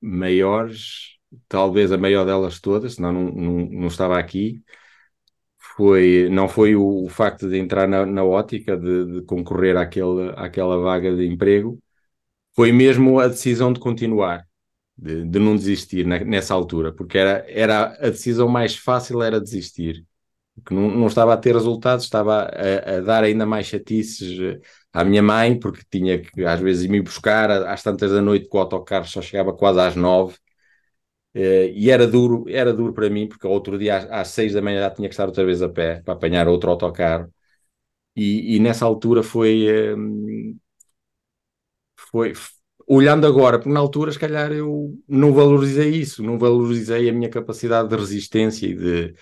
maiores, 0.01 1.17
talvez 1.49 1.93
a 1.93 1.99
maior 1.99 2.25
delas 2.25 2.61
todas, 2.61 2.95
senão 2.95 3.13
não, 3.13 3.25
não, 3.33 3.53
não 3.67 3.87
estava 3.89 4.19
aqui, 4.19 4.63
foi, 5.77 6.29
não 6.31 6.49
foi 6.49 6.75
o, 6.75 7.05
o 7.05 7.09
facto 7.09 7.49
de 7.49 7.59
entrar 7.59 7.87
na, 7.87 8.07
na 8.07 8.25
ótica, 8.25 8.77
de, 8.77 9.21
de, 9.21 9.23
concorrer 9.23 9.77
àquele, 9.77 10.33
àquela 10.37 10.79
vaga 10.79 11.15
de 11.15 11.27
emprego, 11.27 11.79
foi 12.55 12.73
mesmo 12.73 13.21
a 13.21 13.29
decisão 13.29 13.73
de 13.73 13.81
continuar 13.81 14.47
de, 14.97 15.25
de 15.25 15.39
não 15.39 15.57
desistir 15.57 16.07
na, 16.07 16.21
nessa 16.21 16.55
altura, 16.55 16.93
porque 16.93 17.19
era, 17.19 17.45
era 17.49 17.87
a 18.01 18.11
decisão 18.11 18.49
mais 18.49 18.77
fácil 18.77 19.23
era 19.23 19.41
desistir, 19.41 20.05
porque 20.55 20.75
não, 20.75 20.91
não 20.91 21.07
estava 21.07 21.35
a 21.35 21.37
ter 21.37 21.55
resultados, 21.55 22.05
estava 22.05 22.45
a, 22.45 22.97
a, 22.97 23.01
dar 23.01 23.25
ainda 23.25 23.45
mais 23.47 23.67
chatices 23.67 24.39
eh, 24.41 24.61
à 24.97 25.05
minha 25.05 25.23
mãe, 25.23 25.59
porque 25.59 25.83
tinha 25.91 26.19
que 26.21 26.45
às 26.45 26.61
vezes 26.61 26.87
me 26.87 27.01
buscar 27.03 27.51
às 27.51 27.83
tantas 27.83 28.11
da 28.11 28.23
noite 28.23 28.49
com 28.49 28.59
o 28.59 28.61
autocarro 28.63 29.07
só 29.07 29.21
chegava 29.23 29.53
quase 29.53 29.81
às 29.81 29.95
nove. 29.97 30.37
Uh, 31.35 31.69
e 31.75 31.91
era 31.91 32.07
duro, 32.07 32.47
era 32.49 32.73
duro 32.73 32.95
para 32.95 33.11
mim, 33.11 33.29
porque 33.29 33.47
outro 33.47 33.79
dia 33.79 33.99
às, 33.99 34.11
às 34.11 34.29
seis 34.29 34.55
da 34.55 34.63
manhã 34.63 34.81
já 34.81 34.91
tinha 34.91 35.09
que 35.09 35.13
estar 35.15 35.27
outra 35.27 35.45
vez 35.45 35.61
a 35.63 35.69
pé 35.69 36.01
para 36.03 36.15
apanhar 36.15 36.49
outro 36.49 36.71
autocarro. 36.71 37.31
E, 38.17 38.57
e 38.57 38.61
nessa 38.61 38.87
altura 38.87 39.23
foi, 39.23 39.67
uh, 39.95 40.57
foi, 42.11 42.33
olhando 42.87 43.27
agora, 43.27 43.59
porque 43.59 43.73
na 43.73 43.81
altura, 43.81 44.13
se 44.13 44.19
calhar, 44.19 44.53
eu 44.53 44.99
não 45.09 45.33
valorizei 45.33 45.91
isso, 45.91 46.23
não 46.23 46.39
valorizei 46.39 47.09
a 47.11 47.13
minha 47.13 47.29
capacidade 47.31 47.89
de 47.89 47.97
resistência 47.97 48.67
e 48.67 48.75
de, 48.75 49.15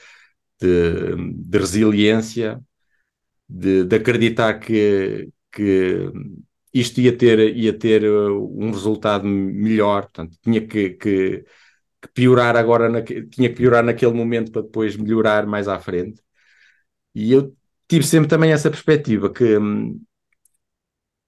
de, 0.61 1.33
de 1.35 1.59
resiliência, 1.59 2.61
de, 3.49 3.85
de, 3.85 3.97
acreditar 3.97 4.59
que, 4.61 5.31
que 5.55 6.11
isto 6.73 7.01
ia 7.01 7.17
ter, 7.17 7.57
ia 7.57 7.73
ter 7.79 8.05
uh, 8.05 8.61
um 8.61 8.71
resultado 8.71 9.25
melhor, 9.27 10.03
portanto, 10.05 10.37
tinha 10.43 10.67
que, 10.67 10.91
que, 10.91 11.45
que 12.03 12.09
piorar 12.15 12.57
agora, 12.57 12.89
na, 12.89 13.03
tinha 13.03 13.49
que 13.49 13.57
piorar 13.57 13.85
naquele 13.85 14.13
momento 14.13 14.53
para 14.53 14.63
depois 14.63 14.97
melhorar 14.97 15.47
mais 15.47 15.69
à 15.69 15.79
frente. 15.81 16.23
E 17.15 17.33
eu 17.33 17.57
tive 17.89 18.05
sempre 18.07 18.29
também 18.29 18.53
essa 18.53 18.71
perspectiva 18.71 19.33
que 19.33 19.57
hum, 19.59 20.01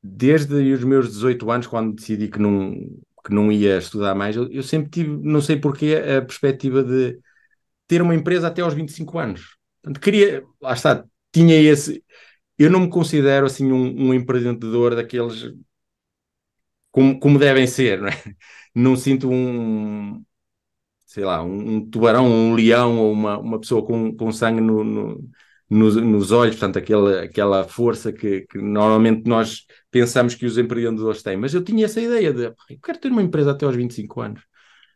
desde 0.02 0.54
os 0.72 0.84
meus 0.84 1.08
18 1.08 1.50
anos, 1.50 1.66
quando 1.66 1.94
decidi 1.94 2.28
que 2.28 2.38
não, 2.38 2.72
que 3.24 3.32
não 3.32 3.50
ia 3.50 3.78
estudar 3.78 4.14
mais, 4.14 4.36
eu, 4.36 4.50
eu 4.50 4.62
sempre 4.62 4.90
tive, 4.90 5.10
não 5.22 5.40
sei 5.40 5.56
porquê, 5.58 5.96
a 5.96 6.22
perspectiva 6.22 6.82
de 6.82 7.18
ter 7.86 8.02
uma 8.02 8.14
empresa 8.14 8.48
até 8.48 8.62
aos 8.62 8.74
25 8.74 9.18
anos. 9.18 9.56
Portanto, 9.82 10.00
queria, 10.02 10.44
lá 10.60 10.72
está, 10.72 11.04
tinha 11.32 11.56
esse. 11.56 12.04
Eu 12.58 12.70
não 12.70 12.80
me 12.80 12.90
considero 12.90 13.46
assim 13.46 13.70
um, 13.72 14.08
um 14.08 14.14
empreendedor 14.14 14.94
daqueles 14.96 15.52
como, 16.96 17.20
como 17.20 17.38
devem 17.38 17.66
ser, 17.66 18.00
não, 18.00 18.08
é? 18.08 18.12
não 18.74 18.96
sinto 18.96 19.30
um. 19.30 20.24
sei 21.06 21.24
lá, 21.24 21.42
um, 21.44 21.76
um, 21.76 21.90
tubarão, 21.90 22.26
um 22.26 22.54
leão 22.54 22.98
ou 22.98 23.12
uma, 23.12 23.38
uma 23.38 23.60
pessoa 23.60 23.84
com, 23.86 24.16
com 24.16 24.32
sangue 24.32 24.62
no, 24.62 24.82
no, 24.82 25.30
nos, 25.68 25.96
nos 25.96 26.32
olhos, 26.32 26.56
portanto, 26.56 26.78
aquela, 26.78 27.22
aquela 27.22 27.64
força 27.68 28.12
que, 28.12 28.42
que, 28.42 28.58
normalmente 28.58 29.28
nós 29.28 29.66
pensamos 29.90 30.34
que 30.34 30.46
os 30.46 30.56
empreendedores 30.58 31.22
têm. 31.22 31.36
Mas 31.36 31.52
eu 31.54 31.62
tinha 31.62 31.84
essa 31.84 32.00
ideia 32.00 32.32
de, 32.32 32.44
eu 32.46 32.56
quero 32.82 32.98
ter 32.98 33.10
uma 33.12 33.22
empresa 33.22 33.50
até 33.52 33.66
aos 33.66 33.76
25 33.76 34.20
anos. 34.22 34.42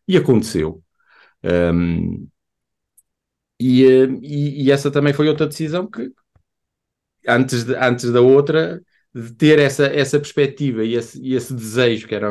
E 0.08 0.16
aconteceu. 0.16 0.82
Um, 1.44 2.28
e, 3.58 3.84
e, 4.22 4.64
e, 4.64 4.70
essa 4.72 4.90
também 4.90 5.12
foi 5.12 5.28
outra 5.28 5.46
decisão 5.46 5.86
que, 5.90 6.10
antes, 7.26 7.64
de, 7.64 7.74
antes 7.76 8.10
da 8.12 8.20
outra, 8.20 8.82
de 9.14 9.32
ter 9.34 9.58
essa, 9.58 9.86
essa 9.86 10.18
perspectiva 10.18 10.84
e 10.84 10.94
esse, 10.94 11.32
esse 11.32 11.54
desejo, 11.54 12.06
que 12.08 12.14
era, 12.14 12.30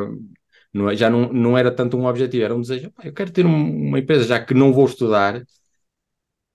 não, 0.74 0.90
é, 0.90 0.96
já 0.96 1.10
não, 1.10 1.32
não 1.34 1.58
era 1.58 1.72
tanto 1.72 1.98
um 1.98 2.06
objetivo, 2.06 2.44
era 2.44 2.56
um 2.56 2.62
desejo. 2.62 2.92
Eu 3.04 3.14
quero 3.14 3.32
ter 3.32 3.46
uma 3.46 4.00
empresa, 4.00 4.26
já 4.26 4.44
que 4.44 4.54
não 4.54 4.74
vou 4.74 4.86
estudar, 4.86 5.44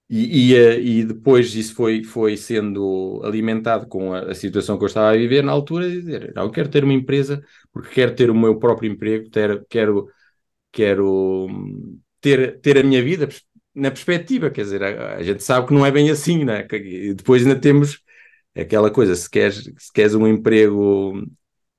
e, 0.08 0.52
e, 0.52 0.56
eh, 0.56 0.80
e, 0.80 1.04
depois 1.04 1.54
isso 1.54 1.74
foi, 1.74 2.04
foi 2.04 2.36
sendo 2.36 3.22
alimentado 3.24 3.86
com 3.88 4.12
a, 4.12 4.30
a, 4.30 4.34
situação 4.34 4.76
que 4.76 4.84
eu 4.84 4.86
estava 4.86 5.10
a 5.10 5.16
viver 5.16 5.42
na 5.42 5.52
altura, 5.52 5.88
de 5.88 6.00
dizer, 6.02 6.32
não, 6.34 6.44
eu 6.44 6.50
quero 6.50 6.68
ter 6.68 6.84
uma 6.84 6.92
empresa 6.92 7.42
porque 7.72 7.90
quero 7.94 8.14
ter 8.14 8.30
o 8.30 8.34
meu 8.34 8.58
próprio 8.58 8.90
emprego, 8.92 9.30
ter, 9.30 9.64
quero, 9.68 10.08
quero 10.70 11.48
ter, 12.20 12.60
ter 12.60 12.78
a 12.78 12.82
minha 12.84 13.02
vida 13.02 13.28
na 13.74 13.90
perspectiva, 13.90 14.50
quer 14.50 14.62
dizer, 14.62 14.82
a, 14.82 15.16
a, 15.16 15.22
gente 15.22 15.42
sabe 15.42 15.68
que 15.68 15.74
não 15.74 15.84
é 15.86 15.90
bem 15.90 16.10
assim, 16.10 16.44
né? 16.44 16.66
E 16.72 17.14
depois 17.14 17.42
ainda 17.46 17.58
temos 17.60 18.03
aquela 18.54 18.90
coisa, 18.90 19.14
se 19.14 19.28
queres, 19.28 19.70
se 19.78 19.92
queres 19.92 20.14
um 20.14 20.26
emprego, 20.26 21.22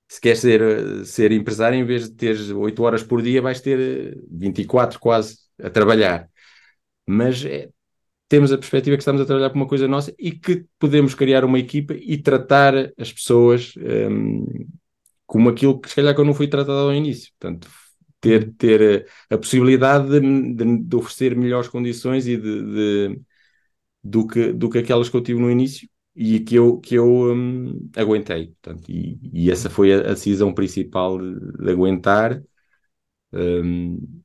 se 0.07 0.21
queres 0.21 0.39
ser, 0.39 1.05
ser 1.05 1.31
empresário, 1.31 1.77
em 1.77 1.85
vez 1.85 2.09
de 2.09 2.15
teres 2.15 2.49
8 2.51 2.83
horas 2.83 3.03
por 3.03 3.21
dia, 3.21 3.41
vais 3.41 3.61
ter 3.61 4.17
24 4.29 4.99
quase 4.99 5.37
a 5.61 5.69
trabalhar. 5.69 6.29
Mas 7.07 7.43
é, 7.45 7.69
temos 8.27 8.51
a 8.51 8.57
perspectiva 8.57 8.97
que 8.97 9.01
estamos 9.01 9.21
a 9.21 9.25
trabalhar 9.25 9.49
para 9.49 9.57
uma 9.57 9.67
coisa 9.67 9.87
nossa 9.87 10.13
e 10.19 10.31
que 10.31 10.65
podemos 10.79 11.13
criar 11.15 11.45
uma 11.45 11.59
equipa 11.59 11.93
e 11.93 12.17
tratar 12.17 12.91
as 12.97 13.13
pessoas 13.13 13.73
um, 13.77 14.45
como 15.25 15.49
aquilo 15.49 15.79
que 15.79 15.89
se 15.89 15.95
calhar 15.95 16.13
que 16.15 16.21
eu 16.21 16.25
não 16.25 16.33
fui 16.33 16.47
tratado 16.47 16.79
ao 16.79 16.93
início. 16.93 17.31
Portanto, 17.39 17.69
ter, 18.19 18.53
ter 18.53 18.81
eh, 18.81 19.05
a 19.29 19.37
possibilidade 19.37 20.09
de, 20.09 20.53
de, 20.55 20.77
de 20.83 20.95
oferecer 20.95 21.35
melhores 21.35 21.67
condições 21.69 22.27
e 22.27 22.37
de, 22.37 22.63
de, 23.11 23.21
do, 24.03 24.27
que, 24.27 24.53
do 24.53 24.69
que 24.69 24.79
aquelas 24.79 25.09
que 25.09 25.17
eu 25.17 25.21
tive 25.21 25.39
no 25.39 25.51
início 25.51 25.87
e 26.15 26.39
que 26.39 26.55
eu, 26.55 26.79
que 26.79 26.95
eu 26.95 27.07
um, 27.07 27.89
aguentei. 27.95 28.55
Portanto, 28.61 28.89
e, 28.89 29.19
e, 29.33 29.51
essa 29.51 29.69
foi 29.69 29.93
a, 29.93 30.13
decisão 30.13 30.53
principal 30.53 31.17
de, 31.17 31.69
aguentar 31.69 32.41
um, 33.33 34.21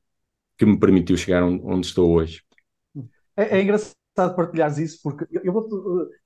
que 0.57 0.65
me 0.65 0.79
permitiu 0.79 1.17
chegar 1.17 1.43
onde, 1.43 1.61
onde 1.63 1.87
estou 1.87 2.11
hoje. 2.11 2.41
É, 3.35 3.57
é, 3.57 3.61
engraçado 3.61 3.95
partilhares 4.35 4.77
isso, 4.77 4.99
porque 5.03 5.25
eu 5.43 5.51
vou, 5.51 5.67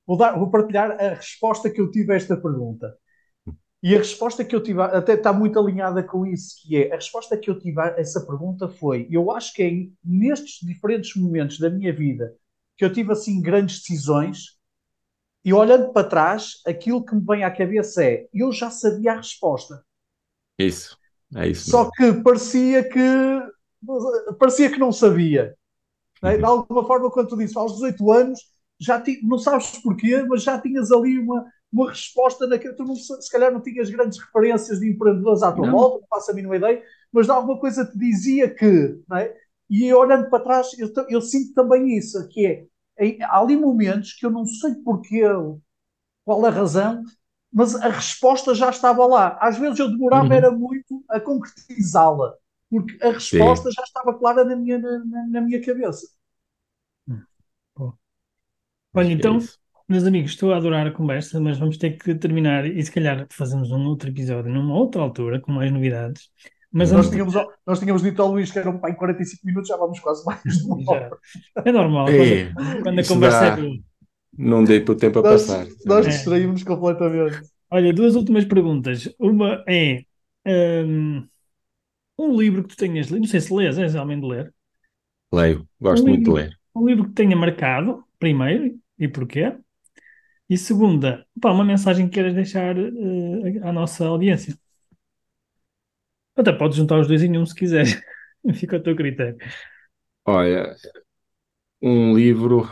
vou, 0.06 0.18
dar, 0.18 0.38
vou 0.38 0.52
partilhar 0.52 0.92
a 0.92 1.16
resposta 1.16 1.70
que 1.70 1.82
eu 1.82 1.90
tive 1.90 2.14
a 2.14 2.16
esta 2.16 2.38
pergunta. 2.38 2.96
E 3.82 3.94
a 3.94 4.00
resposta 4.00 4.44
que 4.44 4.56
eu 4.56 4.64
tive, 4.64 4.82
até 4.82 5.14
está 5.14 5.32
muito 5.32 5.60
alinhada 5.60 6.02
com 6.04 6.26
isso, 6.26 6.56
que 6.62 6.76
é, 6.76 6.92
a 6.92 6.96
resposta 6.96 7.38
que 7.38 7.50
eu 7.50 7.60
tive 7.60 7.80
a 7.80 7.96
essa 7.98 8.26
pergunta 8.26 8.68
foi, 8.68 9.08
eu 9.12 9.32
acho 9.32 9.54
que 9.54 9.64
é 9.64 9.72
nestes 10.04 10.66
diferentes 10.66 11.16
momentos 11.16 11.60
da 11.60 11.70
minha 11.70 11.94
vida 11.94 12.36
que 12.78 12.84
eu 12.84 12.92
tive 12.92 13.12
assim 13.12 13.42
grandes 13.42 13.80
decisões, 13.80 14.55
e 15.46 15.54
olhando 15.54 15.94
para 15.94 16.08
trás, 16.08 16.60
aquilo 16.66 17.06
que 17.06 17.14
me 17.14 17.24
vem 17.24 17.44
à 17.44 17.52
cabeça 17.56 18.04
é, 18.04 18.28
eu 18.34 18.52
já 18.52 18.72
sabia 18.72 19.12
a 19.12 19.18
resposta. 19.18 19.86
Isso, 20.58 20.98
é 21.36 21.48
isso. 21.48 21.70
Só 21.70 21.92
que 21.92 22.14
parecia 22.24 22.84
que 22.90 23.00
parecia 24.40 24.72
que 24.72 24.80
não 24.80 24.92
sabia. 24.92 25.56
Não 26.20 26.32
é? 26.32 26.38
De 26.38 26.44
alguma 26.44 26.84
forma, 26.88 27.12
quando 27.12 27.30
tu 27.30 27.38
dizes 27.38 27.56
aos 27.56 27.74
18 27.74 28.12
anos, 28.12 28.40
já 28.80 29.00
ti, 29.00 29.20
não 29.22 29.38
sabes 29.38 29.80
porquê, 29.84 30.24
mas 30.28 30.42
já 30.42 30.60
tinhas 30.60 30.92
ali 30.92 31.20
uma, 31.20 31.46
uma 31.72 31.90
resposta 31.90 32.48
naquele. 32.48 32.74
Tu 32.74 32.84
não, 32.84 32.96
se 32.96 33.32
calhar 33.32 33.52
não 33.52 33.62
tinhas 33.62 33.92
grandes 33.92 34.18
referências 34.18 34.80
de 34.80 34.90
empreendedores 34.90 35.44
à 35.44 35.52
tua 35.52 35.68
não. 35.68 35.74
volta, 35.74 36.00
não 36.00 36.08
faço 36.08 36.32
a 36.32 36.34
mínima 36.34 36.56
ideia, 36.56 36.82
mas 37.12 37.28
de 37.28 37.32
alguma 37.32 37.60
coisa 37.60 37.86
te 37.86 37.96
dizia 38.00 38.50
que. 38.50 39.00
Não 39.08 39.18
é? 39.18 39.32
E 39.70 39.94
olhando 39.94 40.28
para 40.30 40.44
trás, 40.44 40.70
eu, 40.80 40.92
eu 41.10 41.22
sinto 41.22 41.54
também 41.54 41.96
isso, 41.96 42.28
que 42.30 42.48
é. 42.48 42.66
Há 43.24 43.40
ali 43.40 43.58
momentos 43.58 44.14
que 44.14 44.26
eu 44.26 44.30
não 44.32 44.46
sei 44.46 44.76
porquê, 44.76 45.24
qual 46.24 46.46
a 46.46 46.50
razão, 46.50 47.04
mas 47.52 47.76
a 47.76 47.90
resposta 47.90 48.54
já 48.54 48.70
estava 48.70 49.06
lá. 49.06 49.38
Às 49.40 49.58
vezes 49.58 49.80
eu 49.80 49.90
demorava 49.90 50.28
uhum. 50.28 50.34
era 50.34 50.52
muito 50.52 51.04
a 51.10 51.20
concretizá-la, 51.20 52.34
porque 52.70 52.98
a 53.04 53.12
resposta 53.12 53.70
Sim. 53.70 53.76
já 53.76 53.84
estava 53.84 54.18
clara 54.18 54.44
na 54.44 54.56
minha, 54.56 54.80
na, 54.80 55.28
na 55.28 55.42
minha 55.42 55.64
cabeça. 55.64 56.08
Hum. 57.08 57.22
Olha, 58.94 59.12
então, 59.12 59.38
é 59.38 59.42
meus 59.88 60.04
amigos, 60.04 60.32
estou 60.32 60.52
a 60.52 60.58
adorar 60.58 60.88
a 60.88 60.92
conversa, 60.92 61.40
mas 61.40 61.60
vamos 61.60 61.78
ter 61.78 61.98
que 61.98 62.16
terminar 62.16 62.66
e 62.66 62.84
se 62.84 62.92
calhar 62.92 63.28
fazemos 63.30 63.72
um 63.72 63.86
outro 63.86 64.10
episódio 64.10 64.52
numa 64.52 64.74
outra 64.76 65.02
altura, 65.02 65.40
com 65.40 65.52
mais 65.52 65.72
novidades. 65.72 66.30
Mas 66.78 66.92
nós, 66.92 67.10
tínhamos, 67.10 67.34
nós 67.66 67.80
tínhamos 67.80 68.02
dito 68.02 68.22
ao 68.22 68.30
Luís 68.30 68.52
que 68.52 68.60
eram 68.60 68.82
em 68.86 68.94
45 68.94 69.48
minutos, 69.48 69.70
já 69.70 69.78
vamos 69.78 69.98
quase 70.02 70.26
mais 70.26 70.44
de 70.44 70.66
uma 70.66 70.92
hora. 70.92 71.18
É 71.64 71.72
normal, 71.72 72.10
é, 72.10 72.52
quando, 72.52 72.84
quando 72.84 73.00
a 73.00 73.08
conversa 73.08 73.40
dá, 73.40 73.46
é 73.46 73.56
boa. 73.56 73.78
Não 74.38 74.64
dei 74.66 74.82
para 74.82 74.92
o 74.92 74.98
tempo 74.98 75.20
a 75.20 75.22
nós, 75.22 75.46
passar. 75.46 75.66
Nós 75.86 76.06
é. 76.06 76.10
distraímos 76.10 76.64
completamente. 76.64 77.40
Olha, 77.72 77.94
duas 77.94 78.16
últimas 78.16 78.44
perguntas. 78.44 79.10
Uma 79.18 79.64
é 79.66 80.04
um, 80.46 81.26
um, 82.20 82.38
livro 82.38 82.64
que 82.64 82.76
tu 82.76 82.76
tenhas 82.76 83.08
lido, 83.08 83.22
não 83.22 83.28
sei 83.30 83.40
se 83.40 83.54
lês, 83.54 83.78
és 83.78 83.96
homem 83.96 84.20
de 84.20 84.28
ler. 84.28 84.54
Leio, 85.34 85.66
gosto 85.80 86.04
um 86.04 86.10
muito 86.10 86.26
livro, 86.26 86.34
de 86.34 86.42
ler. 86.42 86.60
Um 86.76 86.86
livro 86.86 87.06
que 87.06 87.14
tenha 87.14 87.38
marcado, 87.38 88.04
primeiro, 88.20 88.78
e 89.00 89.08
porquê? 89.08 89.56
E 90.50 90.58
segunda, 90.58 91.26
pá, 91.40 91.54
uma 91.54 91.64
mensagem 91.64 92.10
que 92.10 92.16
queiras 92.16 92.34
deixar 92.34 92.78
uh, 92.78 93.64
à 93.64 93.72
nossa 93.72 94.06
audiência. 94.06 94.58
Até 96.36 96.52
podes 96.52 96.78
juntar 96.78 97.00
os 97.00 97.08
dois 97.08 97.24
em 97.24 97.38
um 97.38 97.46
se 97.46 97.56
quiseres. 97.56 98.02
Fica 98.56 98.78
ao 98.78 98.84
teu 98.84 98.96
critério. 98.96 99.38
Olha, 100.26 100.76
um 101.82 102.16
livro 102.16 102.70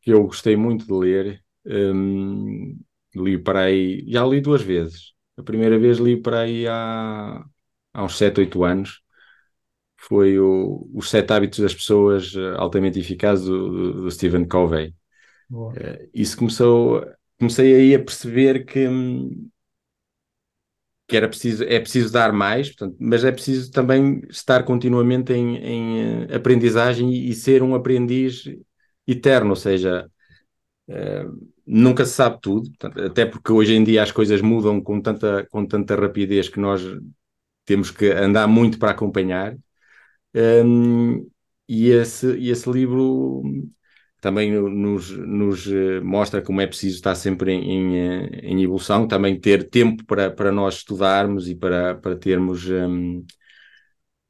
que 0.00 0.12
eu 0.12 0.24
gostei 0.24 0.56
muito 0.56 0.86
de 0.86 0.92
ler, 0.92 1.44
um, 1.66 2.78
li 3.14 3.38
para 3.38 3.62
aí, 3.62 4.04
já 4.08 4.24
li 4.24 4.40
duas 4.40 4.62
vezes. 4.62 5.12
A 5.36 5.42
primeira 5.42 5.78
vez 5.78 5.98
li 5.98 6.20
para 6.20 6.40
aí 6.40 6.66
há, 6.66 7.44
há 7.92 8.04
uns 8.04 8.16
7, 8.16 8.40
8 8.40 8.64
anos. 8.64 9.00
Foi 9.96 10.38
o, 10.38 10.88
Os 10.92 11.10
Sete 11.10 11.32
Hábitos 11.32 11.60
das 11.60 11.74
Pessoas 11.74 12.34
eh, 12.34 12.54
Altamente 12.56 12.98
Eficazes 12.98 13.44
do, 13.44 14.02
do, 14.02 14.10
Stephen 14.10 14.44
Covey. 14.46 14.92
Uh, 15.50 16.10
isso 16.12 16.36
começou, 16.36 17.06
comecei 17.38 17.74
aí 17.74 17.94
a 17.94 17.98
perceber 18.02 18.64
que, 18.64 18.88
que 21.08 21.16
era 21.16 21.28
preciso, 21.28 21.64
é 21.64 21.78
preciso 21.80 22.12
dar 22.12 22.32
mais, 22.32 22.68
portanto, 22.68 22.96
mas 23.00 23.24
é 23.24 23.32
preciso 23.32 23.70
também 23.70 24.22
estar 24.30 24.62
continuamente 24.64 25.32
em, 25.32 25.56
em 25.56 26.24
uh, 26.24 26.36
aprendizagem 26.36 27.12
e, 27.12 27.30
e, 27.30 27.34
ser 27.34 27.62
um 27.62 27.74
aprendiz 27.74 28.44
eterno, 29.06 29.50
ou 29.50 29.56
seja, 29.56 30.10
uh, 30.88 31.50
nunca 31.66 32.04
se 32.04 32.12
sabe 32.12 32.38
tudo, 32.40 32.70
portanto, 32.70 33.00
até 33.02 33.26
porque 33.26 33.52
hoje 33.52 33.74
em 33.74 33.84
dia 33.84 34.02
as 34.02 34.12
coisas 34.12 34.40
mudam 34.40 34.80
com 34.80 35.00
tanta, 35.00 35.46
com 35.50 35.66
tanta 35.66 35.96
rapidez 35.96 36.48
que 36.48 36.60
nós 36.60 36.82
temos 37.64 37.90
que 37.90 38.10
andar 38.10 38.46
muito 38.48 38.78
para 38.78 38.90
acompanhar. 38.90 39.56
Um, 40.34 41.28
e 41.68 41.90
esse, 41.90 42.26
esse 42.48 42.70
livro 42.70 43.42
também 44.22 44.52
nos, 44.52 45.10
nos 45.10 45.66
eh, 45.66 46.00
mostra 46.00 46.40
como 46.40 46.60
é 46.60 46.66
preciso 46.68 46.94
estar 46.94 47.16
sempre 47.16 47.50
em, 47.52 47.72
em, 47.72 47.98
eh, 47.98 48.40
em, 48.44 48.62
evolução, 48.62 49.08
também 49.08 49.38
ter 49.38 49.68
tempo 49.68 50.04
para, 50.04 50.30
para 50.30 50.52
nós 50.52 50.76
estudarmos 50.76 51.48
e 51.48 51.56
para, 51.56 51.96
para 51.96 52.14
termos 52.14 52.70
um, 52.70 53.24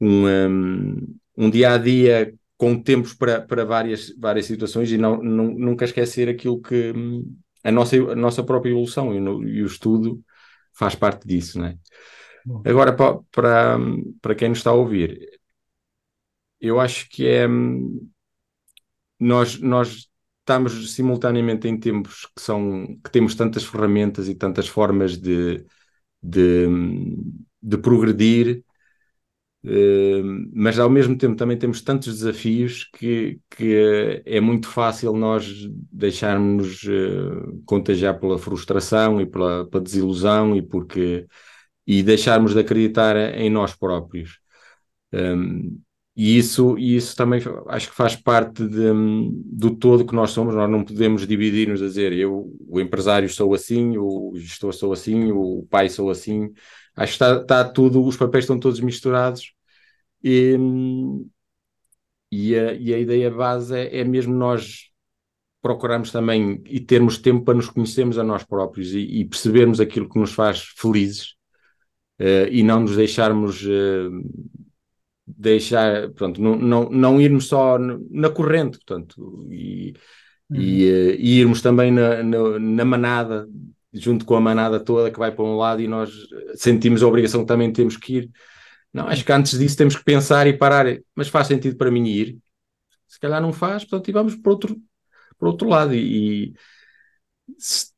um, 0.01 0.25
hum, 0.27 1.15
um 1.37 1.47
dia 1.47 1.73
a 1.73 1.77
dia 1.77 2.33
com 2.57 2.81
tempos 2.81 3.13
para, 3.13 3.39
para 3.39 3.63
várias, 3.63 4.09
várias 4.17 4.47
situações 4.47 4.91
e 4.91 4.97
não, 4.97 5.21
não, 5.21 5.45
nunca 5.53 5.85
esquecer 5.85 6.27
aquilo 6.27 6.59
que 6.59 6.91
hum, 6.91 7.37
a 7.63 7.71
nossa, 7.71 7.95
a 7.95 8.15
nossa 8.15 8.43
própria 8.43 8.71
evolução 8.71 9.13
e, 9.13 9.19
no, 9.19 9.47
e 9.47 9.61
o 9.61 9.67
estudo 9.67 10.23
faz 10.73 10.95
parte 10.95 11.27
disso, 11.27 11.59
não 11.59 11.67
é? 11.67 11.77
Agora, 12.65 12.93
para, 12.93 13.19
para, 13.31 13.77
para 14.19 14.35
quem 14.35 14.49
nos 14.49 14.57
está 14.57 14.71
a 14.71 14.73
ouvir, 14.73 15.39
eu 16.59 16.79
acho 16.79 17.07
que 17.09 17.27
é 17.27 17.47
hum, 17.47 18.09
nós, 19.23 19.59
nós 19.59 20.09
estamos 20.39 20.93
simultaneamente 20.93 21.67
em 21.67 21.79
tempos 21.79 22.25
que 22.35 22.41
são 22.41 22.85
que 23.03 23.09
temos 23.11 23.35
tantas 23.35 23.63
ferramentas 23.63 24.27
e 24.27 24.35
tantas 24.35 24.67
formas 24.67 25.17
de, 25.17 25.65
de, 26.21 26.67
de 27.61 27.77
progredir, 27.77 28.63
uh, 29.63 30.51
mas 30.53 30.77
ao 30.79 30.89
mesmo 30.89 31.17
tempo 31.17 31.35
também 31.35 31.57
temos 31.57 31.81
tantos 31.81 32.13
desafios 32.19 32.85
que, 32.93 33.39
que 33.49 34.21
é 34.25 34.41
muito 34.41 34.67
fácil 34.67 35.13
nós 35.13 35.47
deixarmos 35.91 36.83
uh, 36.83 37.63
contagiar 37.65 38.19
pela 38.19 38.37
frustração 38.37 39.21
e 39.21 39.25
pela, 39.25 39.65
pela 39.69 39.83
desilusão 39.83 40.55
e 40.55 40.61
porque 40.61 41.25
e 41.85 42.01
deixarmos 42.03 42.53
de 42.53 42.59
acreditar 42.59 43.15
em 43.37 43.49
nós 43.49 43.75
próprios. 43.75 44.39
Um, 45.13 45.81
e 46.15 46.37
isso, 46.37 46.77
isso 46.77 47.15
também 47.15 47.41
acho 47.67 47.89
que 47.89 47.95
faz 47.95 48.15
parte 48.15 48.67
de, 48.67 48.91
do 49.45 49.75
todo 49.75 50.05
que 50.05 50.13
nós 50.13 50.29
somos. 50.29 50.53
Nós 50.53 50.69
não 50.69 50.83
podemos 50.83 51.25
dividir-nos 51.25 51.81
a 51.81 51.87
dizer 51.87 52.13
eu, 52.13 52.55
o 52.67 52.79
empresário, 52.79 53.27
sou 53.29 53.53
assim, 53.53 53.97
o 53.97 54.31
gestor, 54.35 54.73
sou 54.73 54.93
assim, 54.93 55.31
o 55.31 55.65
pai, 55.69 55.89
sou 55.89 56.11
assim. 56.11 56.53
Acho 56.95 57.17
que 57.17 57.23
está, 57.23 57.41
está 57.41 57.63
tudo, 57.67 58.03
os 58.05 58.15
papéis 58.15 58.43
estão 58.43 58.59
todos 58.59 58.79
misturados. 58.79 59.53
E, 60.23 60.55
e, 62.31 62.55
a, 62.55 62.73
e 62.73 62.93
a 62.93 62.99
ideia 62.99 63.31
base 63.31 63.75
é, 63.75 63.99
é 63.99 64.03
mesmo 64.03 64.35
nós 64.35 64.91
procurarmos 65.63 66.11
também 66.11 66.61
e 66.67 66.79
termos 66.79 67.17
tempo 67.17 67.43
para 67.43 67.55
nos 67.55 67.69
conhecermos 67.69 68.19
a 68.19 68.23
nós 68.23 68.43
próprios 68.43 68.93
e, 68.93 68.99
e 68.99 69.25
percebermos 69.25 69.79
aquilo 69.79 70.09
que 70.09 70.19
nos 70.19 70.33
faz 70.33 70.61
felizes 70.77 71.35
uh, 72.19 72.47
e 72.51 72.61
não 72.61 72.81
nos 72.81 72.95
deixarmos. 72.95 73.63
Uh, 73.63 74.62
deixar, 75.25 76.09
pronto, 76.11 76.41
não, 76.41 76.55
não, 76.55 76.89
não 76.89 77.21
irmos 77.21 77.47
só 77.47 77.77
na 77.77 78.29
corrente, 78.29 78.77
portanto, 78.77 79.47
e, 79.49 79.93
uhum. 80.49 80.61
e, 80.61 80.91
uh, 80.91 81.15
e, 81.17 81.39
irmos 81.39 81.61
também 81.61 81.91
na, 81.91 82.21
na, 82.21 82.59
na, 82.59 82.85
manada, 82.85 83.47
junto 83.93 84.25
com 84.25 84.35
a 84.35 84.41
manada 84.41 84.79
toda 84.79 85.11
que 85.11 85.19
vai 85.19 85.31
para 85.31 85.45
um 85.45 85.55
lado 85.55 85.81
e 85.81 85.87
nós 85.87 86.11
sentimos 86.55 87.01
a 87.01 87.07
obrigação 87.07 87.41
que 87.41 87.47
também 87.47 87.71
temos 87.71 87.95
que 87.95 88.17
ir. 88.17 88.31
Não, 88.93 89.07
acho 89.07 89.25
que 89.25 89.31
antes 89.31 89.57
disso 89.57 89.77
temos 89.77 89.95
que 89.95 90.03
pensar 90.03 90.45
e 90.45 90.57
parar, 90.57 90.85
mas 91.15 91.27
faz 91.27 91.47
sentido 91.47 91.77
para 91.77 91.89
mim 91.89 92.05
ir? 92.07 92.37
Se 93.07 93.19
calhar 93.19 93.41
não 93.41 93.53
faz, 93.53 93.83
portanto, 93.83 94.09
e 94.09 94.11
vamos 94.11 94.35
para 94.35 94.51
outro, 94.51 94.77
para 95.39 95.47
outro 95.47 95.67
lado. 95.67 95.95
E, 95.95 96.49
e 96.49 96.53
se, 97.57 97.91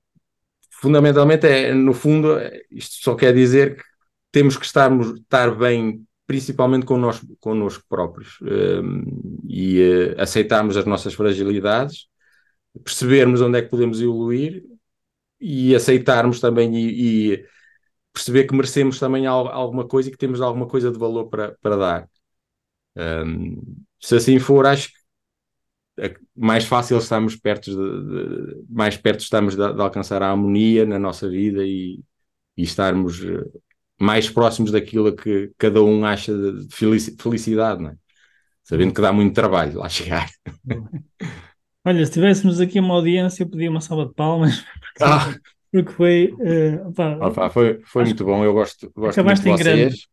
fundamentalmente, 0.69 1.47
é, 1.47 1.73
no 1.73 1.93
fundo, 1.93 2.37
isto 2.71 2.95
só 3.03 3.15
quer 3.15 3.33
dizer 3.33 3.77
que 3.77 3.83
temos 4.31 4.57
que 4.57 4.65
estarmos, 4.65 5.19
estar 5.19 5.55
bem 5.55 6.05
principalmente 6.27 6.85
connosco, 6.85 7.25
connosco 7.39 7.83
próprios 7.87 8.39
um, 8.41 9.41
e 9.47 9.79
uh, 10.17 10.21
aceitarmos 10.21 10.75
as 10.75 10.85
nossas 10.85 11.13
fragilidades, 11.13 12.07
percebermos 12.83 13.41
onde 13.41 13.59
é 13.59 13.61
que 13.61 13.69
podemos 13.69 14.01
evoluir 14.01 14.63
e 15.39 15.75
aceitarmos 15.75 16.39
também 16.39 16.75
e, 16.75 17.33
e 17.33 17.45
perceber 18.11 18.45
que 18.45 18.55
merecemos 18.55 18.99
também 18.99 19.27
al 19.27 19.47
alguma 19.47 19.87
coisa 19.87 20.09
e 20.09 20.11
que 20.11 20.17
temos 20.17 20.41
alguma 20.41 20.67
coisa 20.67 20.91
de 20.91 20.97
valor 20.97 21.27
para, 21.29 21.55
para 21.61 21.75
dar. 21.75 22.09
Um, 22.95 23.61
se 23.99 24.15
assim 24.15 24.39
for, 24.39 24.65
acho 24.65 24.89
que 24.89 25.05
é 25.97 26.15
mais 26.35 26.65
fácil 26.65 26.97
estamos 26.97 27.35
perto 27.35 27.71
de, 27.71 28.55
de 28.55 28.73
mais 28.73 28.97
perto 28.97 29.21
estamos 29.21 29.55
de, 29.55 29.73
de, 29.73 29.81
alcançar 29.81 30.21
a 30.21 30.29
harmonia 30.31 30.85
na 30.85 30.99
nossa 30.99 31.29
vida 31.29 31.65
e, 31.65 32.01
e 32.57 32.63
estarmos 32.63 33.23
eh, 33.23 33.43
mais 33.99 34.29
próximos 34.29 34.71
daquilo 34.71 35.15
que 35.15 35.51
cada 35.57 35.81
um 35.81 36.05
acha 36.05 36.33
de 36.33 36.67
felicidade, 37.17 37.81
não 37.81 37.91
é? 37.91 37.95
Sabendo 38.63 38.93
que 38.93 39.01
dá 39.01 39.13
muito 39.13 39.33
trabalho 39.33 39.79
lá 39.79 39.87
chegar. 39.87 40.29
Olha, 41.85 42.03
se 42.03 42.11
tivéssemos 42.11 42.59
aqui 42.59 42.79
uma 42.79 42.95
audiência, 42.95 43.43
eu 43.43 43.49
pedia 43.49 43.69
uma 43.69 43.79
salva 43.79 44.07
de 44.07 44.13
palmas, 44.15 44.61
porque, 44.61 45.03
ah. 45.05 45.39
porque 45.71 45.91
foi, 45.91 46.33
uh, 46.33 46.87
opa, 46.87 47.27
opa, 47.27 47.49
foi, 47.51 47.79
foi 47.85 48.05
muito 48.05 48.25
bom. 48.25 48.43
Eu 48.43 48.53
gosto, 48.53 48.91
gosto 48.95 49.23
muito 49.23 49.43
de 49.43 49.49
vocês. 49.49 50.07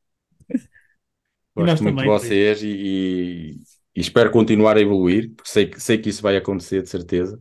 Gosto 1.57 1.83
muito 1.83 1.99
de 1.99 2.07
vocês 2.07 2.63
e, 2.63 2.69
e, 2.69 3.51
e, 3.97 4.01
espero 4.01 4.31
continuar 4.31 4.77
a 4.77 4.81
evoluir, 4.81 5.33
porque 5.35 5.51
sei, 5.51 5.71
sei 5.77 5.97
que 5.99 6.11
isso 6.11 6.23
vai 6.23 6.37
acontecer 6.37 6.83
de 6.83 6.91
certeza, 6.91 7.41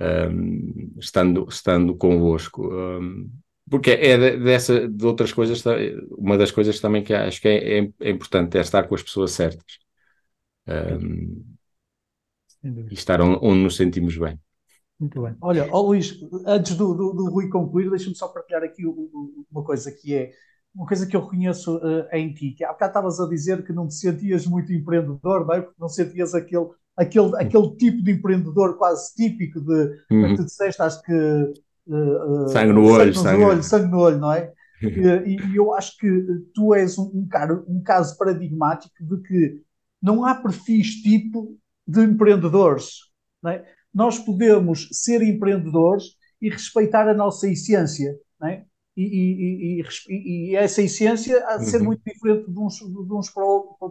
um, 0.00 0.94
estando, 0.98 1.46
estando 1.48 1.94
convosco. 1.94 2.66
Um, 2.66 3.30
porque 3.70 3.92
é 3.92 4.36
dessa, 4.36 4.88
de 4.88 5.06
outras 5.06 5.32
coisas, 5.32 5.62
uma 6.18 6.36
das 6.36 6.50
coisas 6.50 6.80
também 6.80 7.04
que 7.04 7.14
acho 7.14 7.40
que 7.40 7.48
é, 7.48 7.78
é, 7.78 7.92
é 8.00 8.10
importante 8.10 8.58
é 8.58 8.60
estar 8.60 8.88
com 8.88 8.94
as 8.94 9.02
pessoas 9.02 9.30
certas. 9.30 9.78
Um, 10.66 11.44
e 12.62 12.94
estar 12.94 13.20
onde, 13.20 13.38
onde, 13.42 13.62
nos 13.62 13.76
sentimos 13.76 14.16
bem. 14.18 14.38
Muito 14.98 15.22
bem. 15.22 15.34
Olha, 15.40 15.68
oh 15.72 15.82
Luís, 15.82 16.18
antes 16.44 16.76
do, 16.76 16.94
do, 16.94 17.12
do 17.12 17.30
Rui 17.30 17.48
concluir, 17.48 17.88
deixa-me 17.88 18.14
só 18.14 18.28
partilhar 18.28 18.62
aqui 18.62 18.84
uma 19.50 19.64
coisa 19.64 19.90
que 19.90 20.14
é 20.14 20.32
uma 20.74 20.86
coisa 20.86 21.06
que 21.06 21.16
eu 21.16 21.22
reconheço 21.22 21.78
uh, 21.78 22.06
em 22.12 22.32
ti, 22.32 22.52
que 22.52 22.64
há 22.64 22.72
bocado 22.72 22.90
estavas 22.90 23.20
a 23.20 23.28
dizer 23.28 23.64
que 23.64 23.72
não 23.72 23.88
te 23.88 23.94
sentias 23.94 24.46
muito 24.46 24.72
empreendedor, 24.72 25.46
não 25.46 25.54
é? 25.54 25.60
Porque 25.62 25.80
não 25.80 25.88
sentias 25.88 26.32
aquele, 26.34 26.68
aquele, 26.96 27.36
aquele 27.36 27.76
tipo 27.76 28.02
de 28.02 28.12
empreendedor 28.12 28.76
quase 28.76 29.12
típico 29.14 29.60
de, 29.60 30.04
uhum. 30.12 30.28
que 30.28 30.36
tu 30.36 30.44
disseste, 30.44 30.80
acho 30.80 31.02
que 31.02 31.52
Uh, 31.90 32.48
sangue 32.48 32.72
no 32.72 32.84
olho, 32.84 33.12
sangue, 33.12 33.28
sangue. 33.28 33.42
No 33.42 33.48
olho, 33.48 33.62
sangue 33.62 33.90
no 33.90 33.98
olho, 33.98 34.18
não 34.18 34.32
é? 34.32 34.52
e, 34.80 35.36
e, 35.36 35.56
eu 35.56 35.74
acho 35.74 35.96
que 35.98 36.08
tu 36.54 36.72
és 36.72 36.96
um, 36.96 37.10
um, 37.12 37.28
cara, 37.28 37.62
um 37.66 37.82
caso 37.82 38.16
paradigmático 38.16 38.94
de 39.00 39.20
que 39.22 39.60
não 40.00 40.24
há 40.24 40.36
perfis 40.36 41.02
tipo 41.02 41.58
de 41.86 42.02
empreendedores. 42.02 43.00
É? 43.46 43.64
Nós 43.92 44.18
podemos 44.18 44.88
ser 44.92 45.20
empreendedores 45.22 46.04
e 46.40 46.48
respeitar 46.48 47.08
a 47.08 47.14
nossa 47.14 47.48
essência. 47.48 48.16
É? 48.44 48.62
E, 48.96 49.82
e, 49.82 49.82
e, 50.08 50.56
essa 50.56 50.82
essência 50.82 51.44
há 51.46 51.56
de 51.56 51.66
ser 51.66 51.78
uhum. 51.78 51.86
muito 51.86 52.02
diferente 52.04 52.50
de 52.50 52.58
uns, 52.58 52.74
de 52.76 53.12
uns 53.12 53.30
para, 53.30 53.44